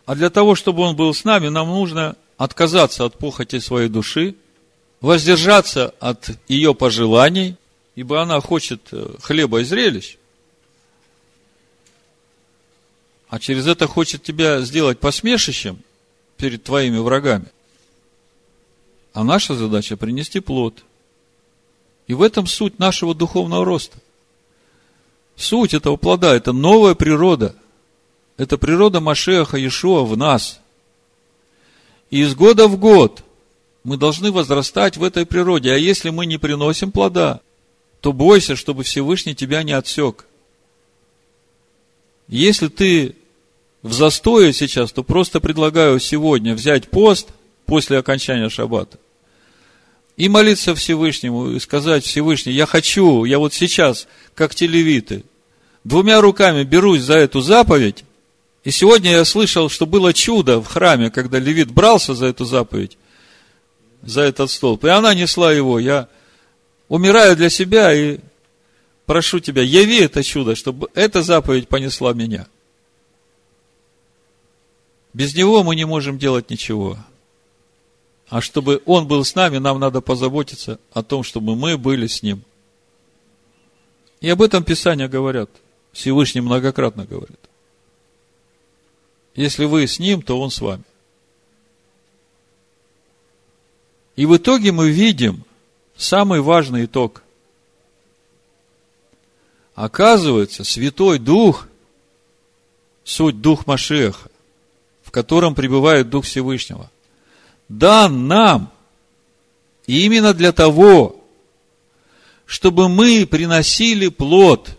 [0.05, 4.35] А для того, чтобы он был с нами, нам нужно отказаться от похоти своей души,
[4.99, 7.55] воздержаться от ее пожеланий,
[7.95, 10.17] ибо она хочет э, хлеба и зрелищ,
[13.33, 15.79] а через это хочет тебя сделать посмешищем
[16.37, 17.47] перед твоими врагами.
[19.13, 20.83] А наша задача принести плод.
[22.07, 23.97] И в этом суть нашего духовного роста.
[25.35, 27.55] Суть этого плода– это новая природа.
[28.37, 30.59] Это природа Машеха Иешуа в нас.
[32.09, 33.23] И из года в год–
[33.83, 35.71] мы должны возрастать в этой природе.
[35.71, 37.41] А если мы не приносим плода,
[38.01, 40.25] то бойся, чтобы Всевышний тебя не отсек.
[42.27, 43.15] Если ты
[43.81, 47.29] в застое сейчас, то просто предлагаю сегодня взять пост
[47.65, 48.97] после окончания шаббата
[50.17, 55.23] и молиться Всевышнему, и сказать Всевышний, я хочу, я вот сейчас, как телевиты,
[55.83, 58.03] двумя руками берусь за эту заповедь,
[58.63, 62.97] и сегодня я слышал, что было чудо в храме, когда левит брался за эту заповедь,
[64.01, 64.85] за этот столб.
[64.85, 65.79] И она несла его.
[65.79, 66.07] Я
[66.87, 68.19] умираю для себя и
[69.05, 72.47] прошу тебя, яви это чудо, чтобы эта заповедь понесла меня.
[75.13, 76.97] Без него мы не можем делать ничего.
[78.33, 82.23] А чтобы он был с нами, нам надо позаботиться о том, чтобы мы были с
[82.23, 82.41] ним.
[84.21, 85.51] И об этом Писания говорят.
[85.91, 87.37] Всевышний многократно говорит.
[89.35, 90.83] Если вы с ним, то он с вами.
[94.15, 95.43] И в итоге мы видим
[95.95, 97.21] самый важный итог.
[99.75, 101.67] Оказывается, Святой Дух,
[103.03, 104.31] суть Дух Машеха,
[105.13, 106.89] котором пребывает Дух Всевышнего,
[107.69, 108.71] дан нам
[109.85, 111.23] именно для того,
[112.45, 114.77] чтобы мы приносили плод.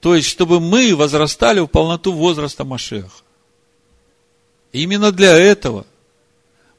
[0.00, 3.10] То есть, чтобы мы возрастали в полноту возраста Машеха.
[4.72, 5.86] Именно для этого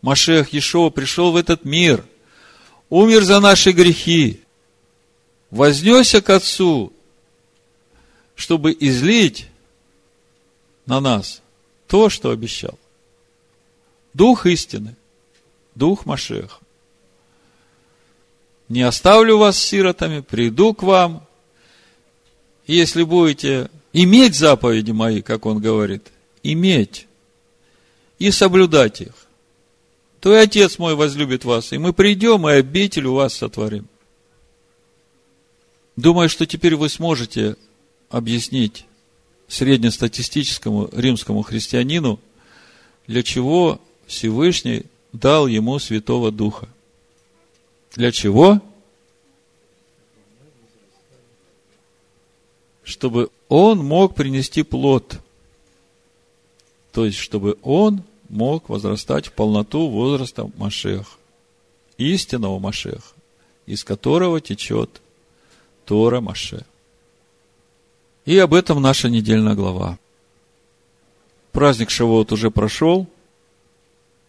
[0.01, 2.03] Машех Ешова пришел в этот мир,
[2.89, 4.41] умер за наши грехи,
[5.51, 6.91] вознесся к Отцу,
[8.35, 9.47] чтобы излить
[10.85, 11.41] на нас
[11.87, 12.77] то, что обещал.
[14.13, 14.95] Дух истины,
[15.75, 16.59] Дух Машеха.
[18.69, 21.27] Не оставлю вас сиротами, приду к вам.
[22.65, 26.11] Если будете иметь заповеди мои, как он говорит,
[26.43, 27.07] иметь
[28.19, 29.13] и соблюдать их,
[30.21, 33.87] то и Отец мой возлюбит вас, и мы придем и обитель у вас сотворим.
[35.95, 37.57] Думаю, что теперь вы сможете
[38.09, 38.85] объяснить
[39.47, 42.19] среднестатистическому римскому христианину,
[43.05, 43.81] для чего
[44.13, 46.69] Всевышний дал ему Святого Духа.
[47.95, 48.61] Для чего?
[52.83, 55.19] Чтобы он мог принести плод.
[56.91, 61.17] То есть, чтобы он мог возрастать в полноту возраста Машех,
[61.97, 63.13] истинного Машеха,
[63.65, 65.01] из которого течет
[65.85, 66.65] Тора Маше.
[68.25, 69.97] И об этом наша недельная глава.
[71.51, 73.07] Праздник Шавуот уже прошел,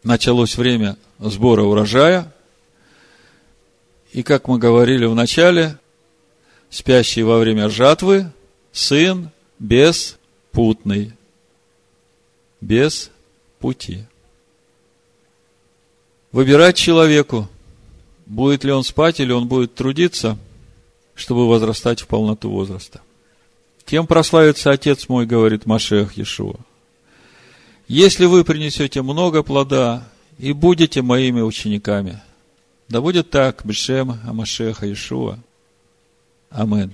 [0.05, 2.33] началось время сбора урожая,
[4.13, 5.79] и, как мы говорили в начале,
[6.71, 8.31] спящий во время жатвы
[8.71, 11.13] сын беспутный,
[12.61, 13.11] без
[13.59, 14.05] пути.
[16.31, 17.49] Выбирать человеку,
[18.27, 20.39] будет ли он спать или он будет трудиться,
[21.15, 23.01] чтобы возрастать в полноту возраста.
[23.85, 26.57] Тем прославится Отец мой, говорит Машех Иешуа.
[27.89, 30.09] Если вы принесете много плода
[30.39, 32.21] и будете моими учениками–
[32.89, 35.39] да будет так, Бешем Амашеха Ишуа.
[36.51, 36.93] Амин.